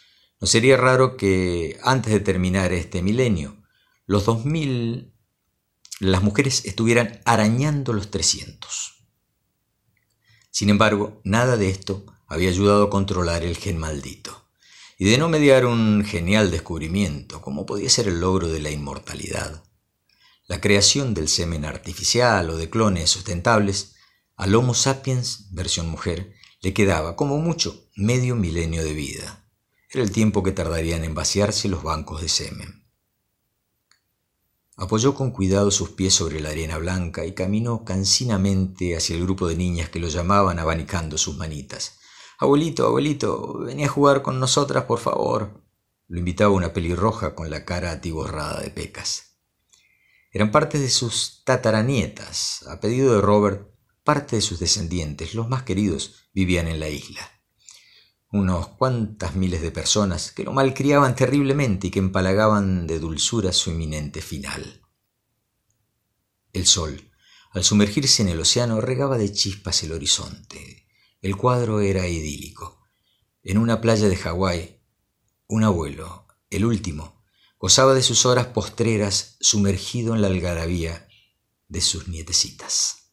no 0.45 0.47
sería 0.47 0.78
raro 0.78 1.18
que 1.18 1.80
antes 1.82 2.13
de 2.13 2.20
terminar 2.20 2.74
este 2.74 3.01
milenio, 3.01 3.63
los 4.05 4.26
2000, 4.26 5.13
las 5.99 6.22
mujeres 6.22 6.66
estuvieran 6.66 7.20
arañando 7.26 7.93
los 7.93 8.11
300. 8.11 9.07
Sin 10.51 10.70
embargo, 10.70 11.20
nada 11.24 11.57
de 11.57 11.70
esto 11.70 12.05
había 12.28 12.49
ayudado 12.49 12.84
a 12.84 12.89
controlar 12.89 13.43
el 13.43 13.57
gen 13.57 13.78
maldito. 13.80 14.47
Y 14.97 15.05
de 15.05 15.18
no 15.18 15.30
mediar 15.30 15.66
un 15.66 16.05
genial 16.05 16.51
descubrimiento, 16.51 17.41
como 17.41 17.66
podía 17.66 17.89
ser 17.89 18.07
el 18.07 18.20
logro 18.20 18.47
de 18.47 18.59
la 18.59 18.70
inmortalidad, 18.70 19.63
la 20.47 20.61
creación 20.61 21.13
del 21.13 21.27
semen 21.27 21.65
artificial 21.65 22.49
o 22.49 22.57
de 22.57 22.69
clones 22.69 23.09
sustentables, 23.09 23.95
al 24.35 24.53
Homo 24.53 24.73
sapiens, 24.73 25.47
versión 25.51 25.89
mujer, 25.89 26.33
le 26.61 26.73
quedaba 26.73 27.15
como 27.15 27.37
mucho 27.37 27.89
medio 27.95 28.35
milenio 28.35 28.83
de 28.83 28.93
vida. 28.93 29.47
Era 29.89 30.03
el 30.03 30.11
tiempo 30.11 30.43
que 30.43 30.51
tardarían 30.51 31.03
en 31.03 31.15
vaciarse 31.15 31.67
los 31.67 31.83
bancos 31.83 32.21
de 32.21 32.29
semen. 32.29 32.85
Apoyó 34.77 35.15
con 35.15 35.31
cuidado 35.31 35.71
sus 35.71 35.91
pies 35.91 36.13
sobre 36.13 36.41
la 36.41 36.49
arena 36.49 36.77
blanca 36.77 37.25
y 37.25 37.33
caminó 37.33 37.85
cansinamente 37.85 38.97
hacia 38.97 39.15
el 39.15 39.23
grupo 39.23 39.47
de 39.47 39.55
niñas 39.55 39.89
que 39.89 39.99
lo 39.99 40.09
llamaban 40.09 40.59
abanicando 40.59 41.17
sus 41.17 41.37
manitas. 41.37 41.97
Abuelito, 42.37 42.85
abuelito, 42.85 43.59
venía 43.59 43.85
a 43.85 43.89
jugar 43.89 44.21
con 44.21 44.39
nosotras, 44.39 44.83
por 44.83 44.99
favor. 44.99 45.63
Lo 46.07 46.19
invitaba 46.19 46.53
una 46.53 46.73
pelirroja 46.73 47.33
con 47.33 47.49
la 47.49 47.63
cara 47.63 47.91
atiborrada 47.91 48.59
de 48.59 48.69
pecas. 48.69 49.24
Eran 50.36 50.51
parte 50.51 50.79
de 50.79 50.89
sus 50.89 51.45
tataranietas. 51.45 52.65
A 52.67 52.81
pedido 52.81 53.15
de 53.15 53.21
Robert, 53.21 53.69
parte 54.03 54.36
de 54.36 54.41
sus 54.41 54.59
descendientes, 54.59 55.33
los 55.33 55.47
más 55.47 55.63
queridos, 55.63 56.27
vivían 56.33 56.67
en 56.67 56.81
la 56.81 56.89
isla 56.89 57.31
unos 58.31 58.67
cuantas 58.67 59.36
miles 59.36 59.61
de 59.61 59.71
personas 59.71 60.33
que 60.33 60.43
lo 60.43 60.51
malcriaban 60.51 61.15
terriblemente 61.15 61.88
y 61.88 61.89
que 61.89 61.99
empalagaban 61.99 62.86
de 62.86 62.99
dulzura 62.99 63.53
su 63.53 63.71
inminente 63.71 64.21
final. 64.21 64.81
El 66.51 66.65
sol, 66.65 67.11
al 67.51 67.63
sumergirse 67.63 68.23
en 68.23 68.27
el 68.27 68.41
océano, 68.41 68.81
regaba 68.81 69.17
de 69.17 69.31
chispas 69.31 69.83
el 69.83 69.93
horizonte. 69.93 70.86
El 71.21 71.38
cuadro 71.38 71.79
era 71.79 72.09
idílico. 72.09 72.83
En 73.41 73.57
una 73.57 73.79
playa 73.79 74.09
de 74.09 74.17
Hawái, 74.17 74.81
un 75.47 75.63
abuelo, 75.63 76.27
el 76.49 76.65
último, 76.65 77.14
gozaba 77.66 77.95
de 77.95 78.03
sus 78.03 78.28
horas 78.28 78.45
postreras 78.45 79.38
sumergido 79.39 80.13
en 80.13 80.22
la 80.22 80.28
algarabía 80.28 81.07
de 81.68 81.82
sus 81.82 82.07
nietecitas. 82.07 83.04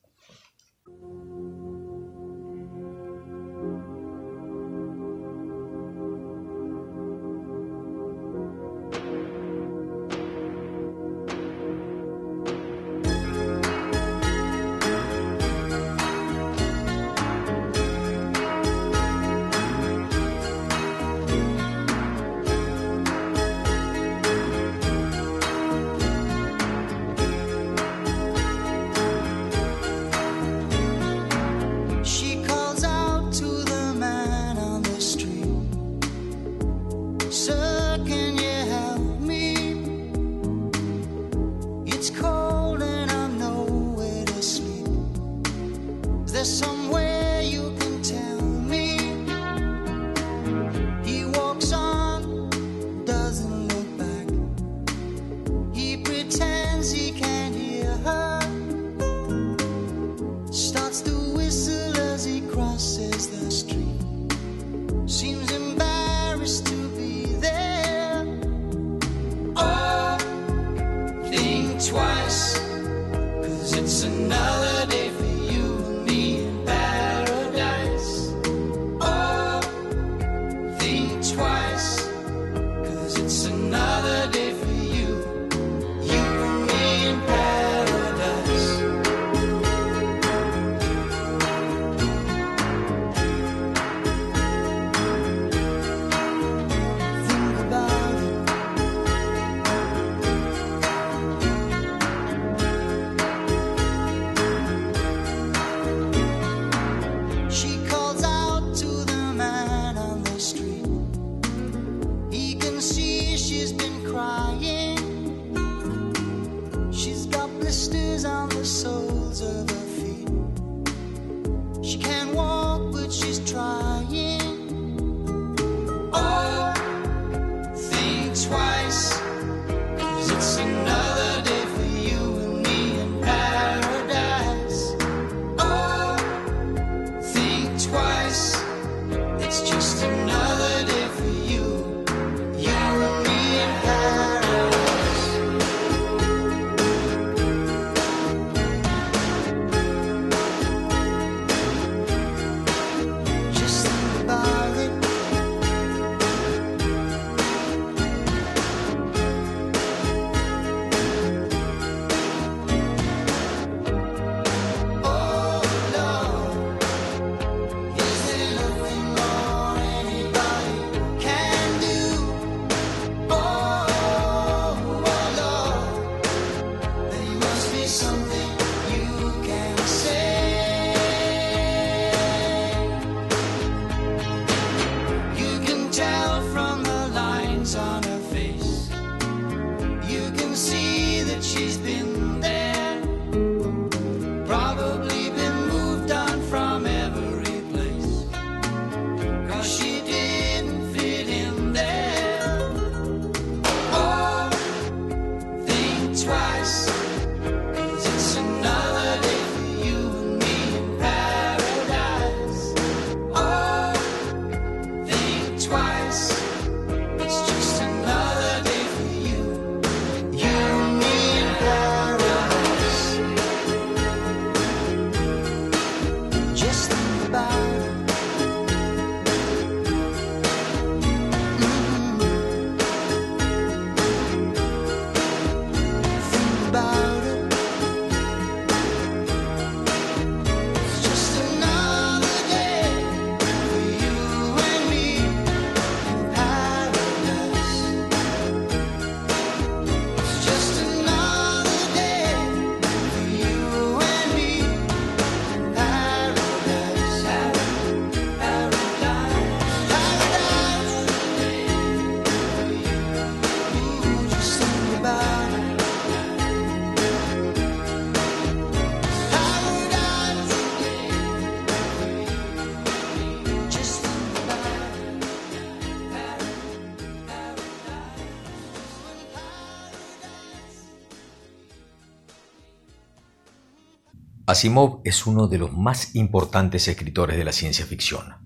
Asimov 284.52 285.00
es 285.04 285.26
uno 285.26 285.48
de 285.48 285.56
los 285.56 285.72
más 285.72 286.14
importantes 286.14 286.86
escritores 286.86 287.38
de 287.38 287.44
la 287.44 287.52
ciencia 287.52 287.86
ficción. 287.86 288.36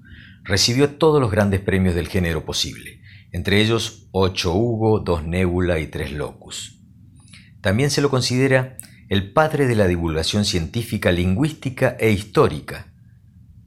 Recibió 0.44 0.90
todos 0.90 1.20
los 1.20 1.32
grandes 1.32 1.60
premios 1.60 1.96
del 1.96 2.06
género 2.06 2.44
posible, 2.44 3.00
entre 3.32 3.60
ellos 3.60 4.06
8 4.12 4.54
Hugo, 4.54 5.00
2 5.00 5.24
Nebula 5.24 5.80
y 5.80 5.88
3 5.88 6.12
Locus. 6.12 6.80
También 7.60 7.90
se 7.90 8.02
lo 8.02 8.08
considera 8.08 8.76
el 9.08 9.32
padre 9.32 9.66
de 9.66 9.74
la 9.74 9.88
divulgación 9.88 10.44
científica, 10.44 11.10
lingüística 11.10 11.96
e 11.98 12.12
histórica, 12.12 12.92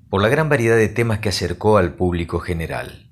por 0.09 0.21
la 0.21 0.29
gran 0.29 0.47
variedad 0.47 0.77
de 0.77 0.87
temas 0.87 1.19
que 1.19 1.29
acercó 1.29 1.77
al 1.77 1.95
público 1.95 2.39
general. 2.39 3.11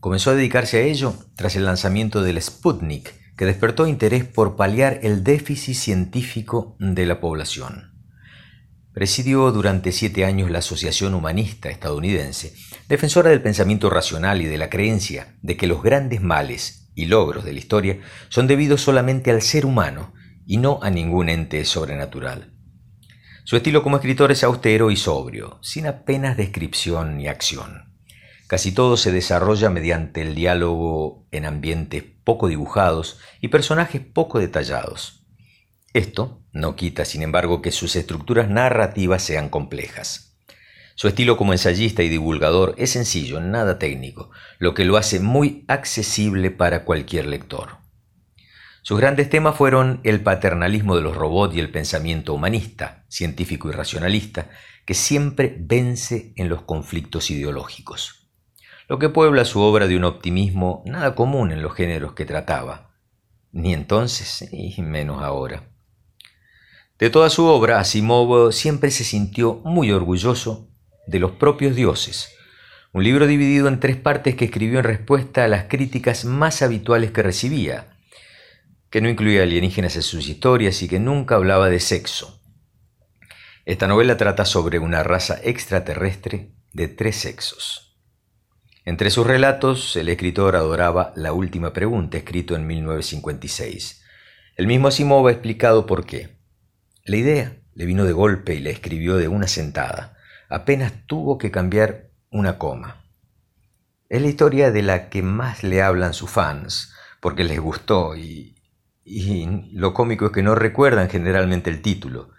Comenzó 0.00 0.32
a 0.32 0.34
dedicarse 0.34 0.76
a 0.76 0.82
ello 0.82 1.14
tras 1.34 1.56
el 1.56 1.64
lanzamiento 1.64 2.22
del 2.22 2.42
Sputnik, 2.42 3.14
que 3.38 3.46
despertó 3.46 3.86
interés 3.86 4.24
por 4.24 4.54
paliar 4.54 5.00
el 5.02 5.24
déficit 5.24 5.76
científico 5.76 6.76
de 6.78 7.06
la 7.06 7.20
población. 7.20 7.93
Presidió 8.94 9.50
durante 9.50 9.90
siete 9.90 10.24
años 10.24 10.52
la 10.52 10.60
Asociación 10.60 11.14
Humanista 11.14 11.68
estadounidense, 11.68 12.54
defensora 12.88 13.30
del 13.30 13.42
pensamiento 13.42 13.90
racional 13.90 14.40
y 14.40 14.44
de 14.44 14.56
la 14.56 14.70
creencia 14.70 15.36
de 15.42 15.56
que 15.56 15.66
los 15.66 15.82
grandes 15.82 16.22
males 16.22 16.92
y 16.94 17.06
logros 17.06 17.44
de 17.44 17.52
la 17.52 17.58
historia 17.58 17.98
son 18.28 18.46
debidos 18.46 18.82
solamente 18.82 19.32
al 19.32 19.42
ser 19.42 19.66
humano 19.66 20.14
y 20.46 20.58
no 20.58 20.78
a 20.80 20.90
ningún 20.90 21.28
ente 21.28 21.64
sobrenatural. 21.64 22.54
Su 23.42 23.56
estilo 23.56 23.82
como 23.82 23.96
escritor 23.96 24.30
es 24.30 24.44
austero 24.44 24.92
y 24.92 24.96
sobrio, 24.96 25.58
sin 25.60 25.88
apenas 25.88 26.36
descripción 26.36 27.16
ni 27.16 27.26
acción. 27.26 27.92
Casi 28.46 28.70
todo 28.70 28.96
se 28.96 29.10
desarrolla 29.10 29.70
mediante 29.70 30.22
el 30.22 30.36
diálogo 30.36 31.26
en 31.32 31.46
ambientes 31.46 32.04
poco 32.22 32.46
dibujados 32.46 33.18
y 33.40 33.48
personajes 33.48 34.02
poco 34.02 34.38
detallados. 34.38 35.26
Esto 35.94 36.43
no 36.54 36.76
quita, 36.76 37.04
sin 37.04 37.22
embargo, 37.22 37.60
que 37.60 37.72
sus 37.72 37.96
estructuras 37.96 38.48
narrativas 38.48 39.22
sean 39.22 39.48
complejas. 39.48 40.38
Su 40.94 41.08
estilo 41.08 41.36
como 41.36 41.52
ensayista 41.52 42.04
y 42.04 42.08
divulgador 42.08 42.76
es 42.78 42.90
sencillo, 42.90 43.40
nada 43.40 43.80
técnico, 43.80 44.30
lo 44.60 44.72
que 44.72 44.84
lo 44.84 44.96
hace 44.96 45.18
muy 45.18 45.64
accesible 45.66 46.52
para 46.52 46.84
cualquier 46.84 47.26
lector. 47.26 47.78
Sus 48.82 49.00
grandes 49.00 49.28
temas 49.28 49.56
fueron 49.56 50.00
el 50.04 50.20
paternalismo 50.20 50.94
de 50.94 51.02
los 51.02 51.16
robots 51.16 51.56
y 51.56 51.60
el 51.60 51.72
pensamiento 51.72 52.32
humanista, 52.34 53.04
científico 53.08 53.68
y 53.68 53.72
racionalista, 53.72 54.50
que 54.86 54.94
siempre 54.94 55.56
vence 55.58 56.32
en 56.36 56.48
los 56.48 56.62
conflictos 56.62 57.32
ideológicos. 57.32 58.28
Lo 58.88 59.00
que 59.00 59.08
puebla 59.08 59.44
su 59.44 59.60
obra 59.60 59.88
de 59.88 59.96
un 59.96 60.04
optimismo 60.04 60.84
nada 60.86 61.16
común 61.16 61.50
en 61.50 61.62
los 61.62 61.74
géneros 61.74 62.12
que 62.12 62.26
trataba, 62.26 62.94
ni 63.50 63.72
entonces 63.72 64.48
y 64.52 64.80
menos 64.82 65.20
ahora. 65.20 65.73
De 66.98 67.10
toda 67.10 67.28
su 67.28 67.46
obra, 67.46 67.80
Asimov 67.80 68.52
siempre 68.52 68.90
se 68.90 69.02
sintió 69.02 69.60
muy 69.64 69.90
orgulloso 69.90 70.68
de 71.06 71.18
los 71.18 71.32
propios 71.32 71.74
dioses, 71.74 72.30
un 72.92 73.02
libro 73.02 73.26
dividido 73.26 73.66
en 73.66 73.80
tres 73.80 73.96
partes 73.96 74.36
que 74.36 74.44
escribió 74.44 74.78
en 74.78 74.84
respuesta 74.84 75.44
a 75.44 75.48
las 75.48 75.64
críticas 75.64 76.24
más 76.24 76.62
habituales 76.62 77.10
que 77.10 77.24
recibía, 77.24 77.98
que 78.90 79.00
no 79.00 79.08
incluía 79.08 79.42
alienígenas 79.42 79.96
en 79.96 80.02
sus 80.02 80.28
historias 80.28 80.80
y 80.82 80.88
que 80.88 81.00
nunca 81.00 81.34
hablaba 81.34 81.68
de 81.68 81.80
sexo. 81.80 82.40
Esta 83.64 83.88
novela 83.88 84.16
trata 84.16 84.44
sobre 84.44 84.78
una 84.78 85.02
raza 85.02 85.40
extraterrestre 85.42 86.52
de 86.72 86.86
tres 86.86 87.16
sexos. 87.16 87.98
Entre 88.84 89.10
sus 89.10 89.26
relatos, 89.26 89.96
el 89.96 90.10
escritor 90.10 90.54
adoraba 90.54 91.12
La 91.16 91.32
Última 91.32 91.72
Pregunta, 91.72 92.18
escrito 92.18 92.54
en 92.54 92.66
1956. 92.68 94.04
El 94.56 94.68
mismo 94.68 94.86
Asimov 94.86 95.26
ha 95.26 95.32
explicado 95.32 95.86
por 95.86 96.06
qué. 96.06 96.33
La 97.06 97.18
idea 97.18 97.54
le 97.74 97.84
vino 97.84 98.06
de 98.06 98.12
golpe 98.12 98.54
y 98.54 98.60
la 98.60 98.70
escribió 98.70 99.16
de 99.16 99.28
una 99.28 99.46
sentada. 99.46 100.16
Apenas 100.48 101.06
tuvo 101.06 101.36
que 101.36 101.50
cambiar 101.50 102.08
una 102.30 102.56
coma. 102.56 103.04
Es 104.08 104.22
la 104.22 104.28
historia 104.28 104.70
de 104.70 104.80
la 104.80 105.10
que 105.10 105.22
más 105.22 105.62
le 105.62 105.82
hablan 105.82 106.14
sus 106.14 106.30
fans, 106.30 106.94
porque 107.20 107.44
les 107.44 107.60
gustó 107.60 108.16
y, 108.16 108.56
y 109.04 109.46
lo 109.72 109.92
cómico 109.92 110.26
es 110.26 110.32
que 110.32 110.42
no 110.42 110.54
recuerdan 110.54 111.10
generalmente 111.10 111.68
el 111.68 111.82
título, 111.82 112.30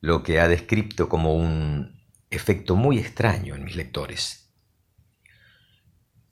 lo 0.00 0.22
que 0.22 0.38
ha 0.38 0.46
descrito 0.46 1.08
como 1.08 1.34
un 1.34 2.00
efecto 2.30 2.76
muy 2.76 3.00
extraño 3.00 3.56
en 3.56 3.64
mis 3.64 3.74
lectores. 3.74 4.41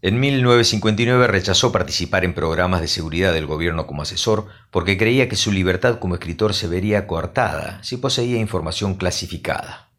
En 0.02 0.18
1959 0.18 1.26
rechazó 1.26 1.72
participar 1.72 2.24
en 2.24 2.32
programas 2.32 2.80
de 2.80 2.88
seguridad 2.88 3.34
del 3.34 3.44
gobierno 3.46 3.86
como 3.86 4.00
asesor 4.00 4.46
porque 4.70 4.96
creía 4.96 5.28
que 5.28 5.36
su 5.36 5.52
libertad 5.52 5.98
como 5.98 6.14
escritor 6.14 6.54
se 6.54 6.68
vería 6.68 7.06
coartada 7.06 7.82
si 7.82 7.98
poseía 7.98 8.38
información 8.38 8.94
clasificada. 8.94 9.90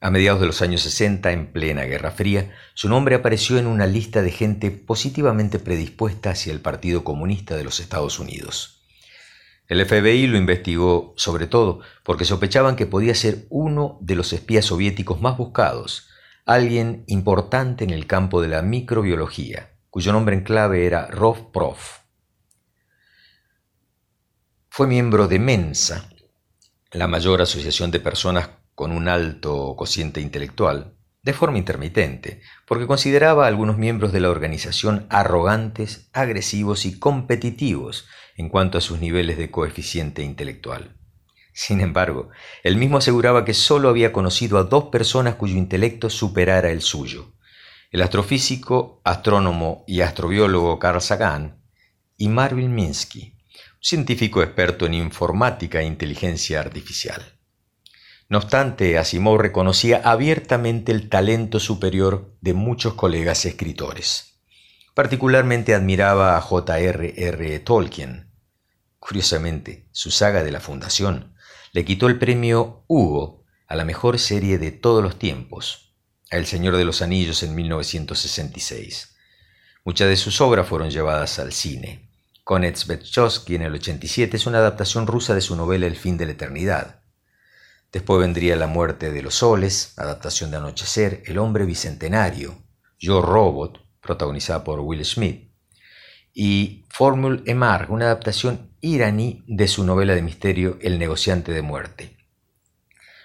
A 0.00 0.10
mediados 0.10 0.40
de 0.40 0.46
los 0.46 0.60
años 0.60 0.82
60, 0.82 1.32
en 1.32 1.50
plena 1.50 1.84
Guerra 1.84 2.10
Fría, 2.10 2.54
su 2.74 2.90
nombre 2.90 3.14
apareció 3.14 3.58
en 3.58 3.66
una 3.66 3.86
lista 3.86 4.20
de 4.20 4.30
gente 4.30 4.70
positivamente 4.70 5.58
predispuesta 5.58 6.30
hacia 6.30 6.52
el 6.52 6.60
Partido 6.60 7.04
Comunista 7.04 7.56
de 7.56 7.64
los 7.64 7.80
Estados 7.80 8.18
Unidos. 8.18 8.84
El 9.66 9.84
FBI 9.84 10.26
lo 10.26 10.36
investigó 10.36 11.14
sobre 11.16 11.46
todo 11.46 11.80
porque 12.04 12.26
sospechaban 12.26 12.76
que 12.76 12.86
podía 12.86 13.14
ser 13.14 13.46
uno 13.48 13.98
de 14.02 14.14
los 14.14 14.32
espías 14.32 14.66
soviéticos 14.66 15.20
más 15.20 15.36
buscados, 15.36 16.07
alguien 16.48 17.04
importante 17.08 17.84
en 17.84 17.90
el 17.90 18.06
campo 18.06 18.40
de 18.40 18.48
la 18.48 18.62
microbiología, 18.62 19.74
cuyo 19.90 20.12
nombre 20.14 20.34
en 20.34 20.44
clave 20.44 20.86
era 20.86 21.06
Rov 21.08 21.52
Prof. 21.52 21.98
Fue 24.70 24.86
miembro 24.86 25.28
de 25.28 25.38
Mensa, 25.38 26.08
la 26.90 27.06
mayor 27.06 27.42
asociación 27.42 27.90
de 27.90 28.00
personas 28.00 28.48
con 28.74 28.92
un 28.92 29.08
alto 29.08 29.76
cociente 29.76 30.22
intelectual, 30.22 30.96
de 31.22 31.34
forma 31.34 31.58
intermitente, 31.58 32.40
porque 32.66 32.86
consideraba 32.86 33.44
a 33.44 33.48
algunos 33.48 33.76
miembros 33.76 34.14
de 34.14 34.20
la 34.20 34.30
organización 34.30 35.06
arrogantes, 35.10 36.08
agresivos 36.14 36.86
y 36.86 36.98
competitivos 36.98 38.06
en 38.38 38.48
cuanto 38.48 38.78
a 38.78 38.80
sus 38.80 39.00
niveles 39.00 39.36
de 39.36 39.50
coeficiente 39.50 40.22
intelectual. 40.22 40.97
Sin 41.60 41.80
embargo, 41.80 42.30
él 42.62 42.76
mismo 42.76 42.98
aseguraba 42.98 43.44
que 43.44 43.52
sólo 43.52 43.88
había 43.88 44.12
conocido 44.12 44.58
a 44.58 44.62
dos 44.62 44.84
personas 44.92 45.34
cuyo 45.34 45.56
intelecto 45.56 46.08
superara 46.08 46.70
el 46.70 46.82
suyo, 46.82 47.32
el 47.90 48.00
astrofísico, 48.02 49.00
astrónomo 49.02 49.82
y 49.88 50.02
astrobiólogo 50.02 50.78
Carl 50.78 51.00
Sagan 51.00 51.60
y 52.16 52.28
Marvin 52.28 52.72
Minsky, 52.72 53.34
científico 53.80 54.40
experto 54.40 54.86
en 54.86 54.94
informática 54.94 55.80
e 55.80 55.84
inteligencia 55.86 56.60
artificial. 56.60 57.20
No 58.28 58.38
obstante, 58.38 58.96
Asimov 58.96 59.40
reconocía 59.40 60.00
abiertamente 60.04 60.92
el 60.92 61.08
talento 61.08 61.58
superior 61.58 62.36
de 62.40 62.54
muchos 62.54 62.94
colegas 62.94 63.44
escritores. 63.46 64.38
Particularmente 64.94 65.74
admiraba 65.74 66.36
a 66.36 66.40
J.R.R. 66.40 67.58
Tolkien. 67.58 68.30
Curiosamente, 69.00 69.88
su 69.90 70.12
saga 70.12 70.44
de 70.44 70.52
la 70.52 70.60
Fundación 70.60 71.34
le 71.72 71.84
quitó 71.84 72.06
el 72.06 72.18
premio 72.18 72.84
Hugo 72.86 73.44
a 73.66 73.76
la 73.76 73.84
mejor 73.84 74.18
serie 74.18 74.58
de 74.58 74.70
todos 74.70 75.02
los 75.02 75.18
tiempos, 75.18 75.94
a 76.30 76.36
El 76.36 76.46
Señor 76.46 76.76
de 76.76 76.84
los 76.84 77.02
Anillos 77.02 77.42
en 77.42 77.54
1966. 77.54 79.16
Muchas 79.84 80.08
de 80.08 80.16
sus 80.16 80.40
obras 80.40 80.66
fueron 80.66 80.90
llevadas 80.90 81.38
al 81.38 81.52
cine. 81.52 82.10
Konets 82.44 82.86
Betchowski 82.86 83.56
en 83.56 83.62
el 83.62 83.74
87 83.74 84.36
es 84.36 84.46
una 84.46 84.58
adaptación 84.58 85.06
rusa 85.06 85.34
de 85.34 85.42
su 85.42 85.54
novela 85.54 85.86
El 85.86 85.96
fin 85.96 86.16
de 86.16 86.26
la 86.26 86.32
eternidad. 86.32 87.02
Después 87.92 88.20
vendría 88.20 88.56
La 88.56 88.66
muerte 88.66 89.10
de 89.10 89.22
los 89.22 89.36
soles, 89.36 89.92
adaptación 89.98 90.50
de 90.50 90.58
Anochecer, 90.58 91.22
El 91.26 91.38
hombre 91.38 91.64
bicentenario, 91.66 92.62
Yo 92.98 93.22
Robot, 93.22 93.80
protagonizada 94.00 94.64
por 94.64 94.80
Will 94.80 95.04
Smith, 95.04 95.50
y 96.32 96.86
Formule 96.88 97.42
Emar, 97.46 97.90
una 97.90 98.06
adaptación 98.06 98.67
iraní 98.80 99.44
de 99.46 99.68
su 99.68 99.84
novela 99.84 100.14
de 100.14 100.22
misterio 100.22 100.78
El 100.80 100.98
negociante 100.98 101.52
de 101.52 101.62
muerte. 101.62 102.16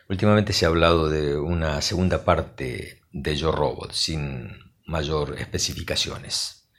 Últimamente 0.10 0.54
se 0.54 0.66
ha 0.66 0.70
hablado 0.70 1.10
de 1.10 1.38
una 1.38 1.82
segunda 1.82 2.26
parte 2.26 3.02
de 3.12 3.36
Yo 3.36 3.52
Robot, 3.52 3.94
sin 3.94 4.50
mayor 4.86 5.40
especificaciones. 5.40 6.70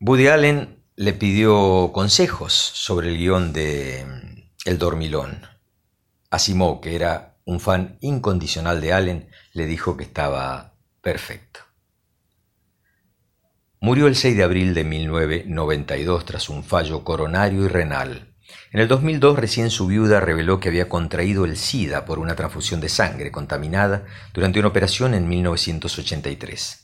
Woody 0.00 0.28
Allen 0.28 0.84
le 0.96 1.12
pidió 1.12 1.90
consejos 1.92 2.52
sobre 2.52 3.08
el 3.08 3.18
guion 3.18 3.52
de 3.52 4.04
El 4.64 4.78
Dormilón 4.78 5.46
Asimov, 6.32 6.80
que 6.80 6.96
era 6.96 7.36
un 7.44 7.60
fan 7.60 7.98
incondicional 8.00 8.80
de 8.80 8.92
Allen, 8.92 9.30
le 9.52 9.66
dijo 9.66 9.96
que 9.96 10.04
estaba 10.04 10.74
perfecto. 11.02 11.60
Murió 13.84 14.06
el 14.06 14.14
6 14.14 14.36
de 14.36 14.44
abril 14.44 14.74
de 14.74 14.84
1992 14.84 16.24
tras 16.24 16.48
un 16.48 16.62
fallo 16.62 17.02
coronario 17.02 17.64
y 17.64 17.66
renal. 17.66 18.28
En 18.70 18.78
el 18.78 18.86
2002 18.86 19.36
recién 19.36 19.70
su 19.70 19.88
viuda 19.88 20.20
reveló 20.20 20.60
que 20.60 20.68
había 20.68 20.88
contraído 20.88 21.44
el 21.44 21.56
SIDA 21.56 22.04
por 22.04 22.20
una 22.20 22.36
transfusión 22.36 22.80
de 22.80 22.88
sangre 22.88 23.32
contaminada 23.32 24.04
durante 24.32 24.60
una 24.60 24.68
operación 24.68 25.14
en 25.14 25.28
1983. 25.28 26.81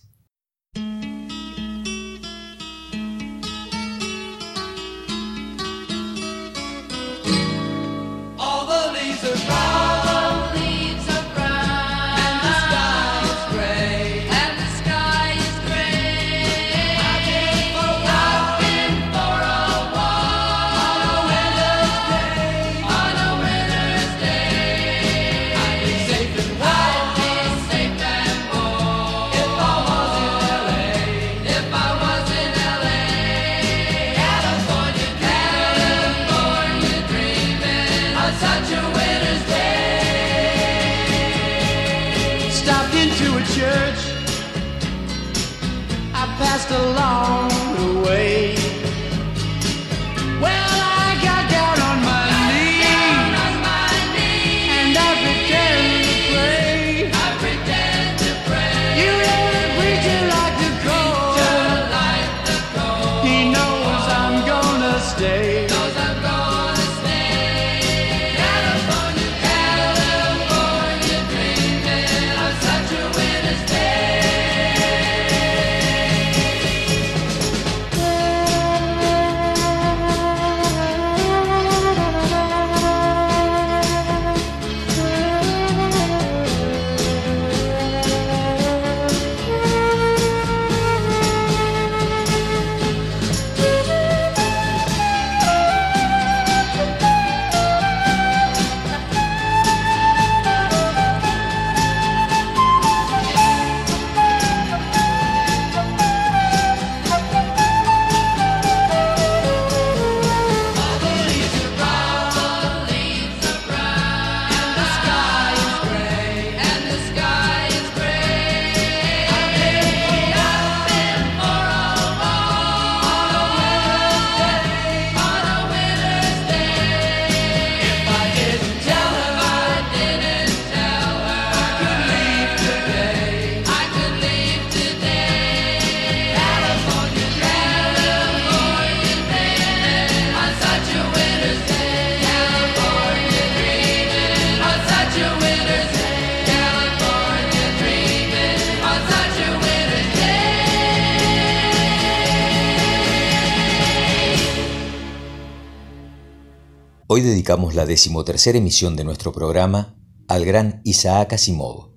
La 157.49 157.87
decimotercera 157.87 158.59
emisión 158.59 158.95
de 158.95 159.05
nuestro 159.05 159.33
programa 159.33 159.97
al 160.29 160.45
gran 160.45 160.83
Isaac 160.85 161.33
Asimov, 161.33 161.95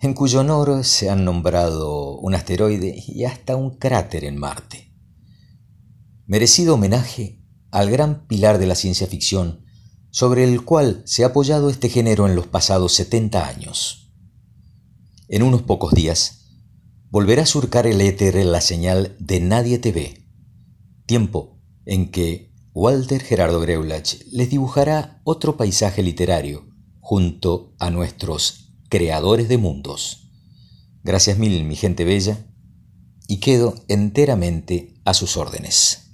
en 0.00 0.14
cuyo 0.14 0.40
honor 0.40 0.84
se 0.84 1.08
han 1.08 1.24
nombrado 1.24 2.18
un 2.18 2.34
asteroide 2.34 3.00
y 3.06 3.22
hasta 3.24 3.54
un 3.54 3.78
cráter 3.78 4.24
en 4.24 4.36
Marte. 4.36 4.92
Merecido 6.26 6.74
homenaje 6.74 7.40
al 7.70 7.88
gran 7.88 8.26
pilar 8.26 8.58
de 8.58 8.66
la 8.66 8.74
ciencia 8.74 9.06
ficción 9.06 9.64
sobre 10.10 10.42
el 10.42 10.64
cual 10.64 11.02
se 11.06 11.22
ha 11.22 11.28
apoyado 11.28 11.70
este 11.70 11.88
género 11.88 12.26
en 12.26 12.34
los 12.34 12.48
pasados 12.48 12.92
70 12.94 13.46
años. 13.46 14.12
En 15.28 15.44
unos 15.44 15.62
pocos 15.62 15.94
días, 15.94 16.48
volverá 17.10 17.44
a 17.44 17.46
surcar 17.46 17.86
el 17.86 18.00
éter 18.00 18.44
la 18.44 18.60
señal 18.60 19.14
de 19.20 19.38
Nadie 19.38 19.78
TV, 19.78 20.26
tiempo 21.06 21.60
en 21.84 22.10
que 22.10 22.49
Walter 22.72 23.20
Gerardo 23.20 23.60
Greulach 23.60 24.14
les 24.30 24.48
dibujará 24.48 25.20
otro 25.24 25.56
paisaje 25.56 26.04
literario 26.04 26.68
junto 27.00 27.74
a 27.80 27.90
nuestros 27.90 28.76
creadores 28.88 29.48
de 29.48 29.58
mundos. 29.58 30.30
Gracias 31.02 31.36
mil, 31.36 31.64
mi 31.64 31.74
gente 31.74 32.04
bella, 32.04 32.46
y 33.26 33.38
quedo 33.38 33.74
enteramente 33.88 34.94
a 35.04 35.14
sus 35.14 35.36
órdenes. 35.36 36.12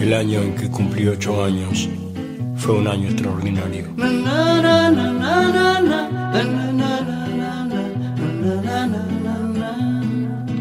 El 0.00 0.14
año 0.14 0.40
en 0.40 0.54
que 0.56 0.70
cumplí 0.70 1.06
ocho 1.08 1.44
años 1.44 1.90
fue 2.56 2.78
un 2.78 2.88
año 2.88 3.10
extraordinario. 3.10 3.90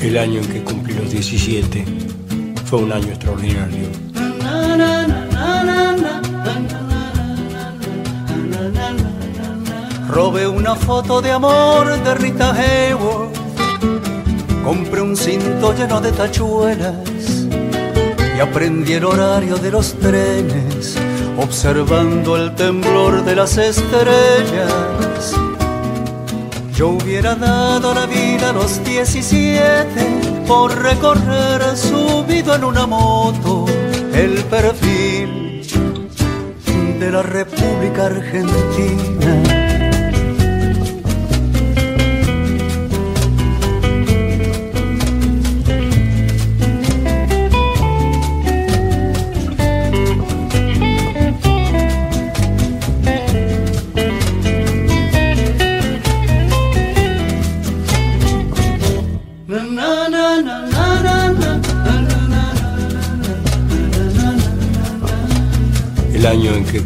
El 0.00 0.16
año 0.16 0.40
en 0.40 0.46
que 0.46 0.62
cumplí 0.62 0.94
los 0.94 1.10
17 1.10 1.84
fue 2.66 2.78
un 2.78 2.92
año 2.92 3.08
extraordinario. 3.08 3.88
Robé 10.08 10.46
una 10.46 10.76
foto 10.76 11.20
de 11.20 11.32
amor 11.32 12.00
de 12.02 12.14
Rita 12.14 12.54
Hayworth. 12.54 13.36
Compré 14.64 15.02
un 15.02 15.16
cinto 15.16 15.74
lleno 15.74 16.00
de 16.00 16.12
tachuelas 16.12 17.46
y 18.36 18.40
aprendí 18.40 18.92
el 18.92 19.04
horario 19.04 19.56
de 19.56 19.70
los 19.72 19.94
trenes, 19.94 20.96
observando 21.38 22.36
el 22.36 22.54
temblor 22.54 23.24
de 23.24 23.34
las 23.34 23.58
estrellas 23.58 25.37
yo 26.78 26.90
hubiera 26.90 27.34
dado 27.34 27.92
la 27.92 28.06
vida 28.06 28.50
a 28.50 28.52
los 28.52 28.84
17 28.84 30.44
por 30.46 30.80
recorrer 30.80 31.76
subido 31.76 32.54
en 32.54 32.62
una 32.62 32.86
moto 32.86 33.66
el 34.14 34.44
perfil 34.44 35.66
de 37.00 37.10
la 37.10 37.22
República 37.22 38.06
Argentina. 38.06 39.77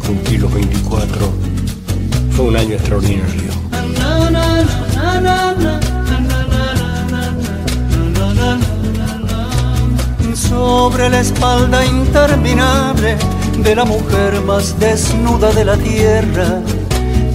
Cumplí 0.07 0.38
los 0.38 0.53
24 0.53 1.32
fue 2.32 2.46
un 2.46 2.57
año 2.57 2.74
extraordinario. 2.74 3.53
Sobre 10.34 11.09
la 11.09 11.20
espalda 11.20 11.84
interminable 11.84 13.16
de 13.59 13.76
la 13.76 13.84
mujer 13.84 14.40
más 14.42 14.78
desnuda 14.78 15.53
de 15.53 15.64
la 15.64 15.76
tierra, 15.76 16.61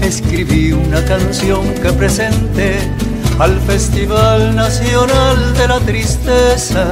escribí 0.02 0.72
una 0.72 1.04
canción 1.06 1.74
que 1.82 1.92
presenté 1.94 2.78
al 3.40 3.60
Festival 3.62 4.56
Nacional 4.56 5.54
de 5.58 5.68
la 5.68 5.80
Tristeza 5.80 6.92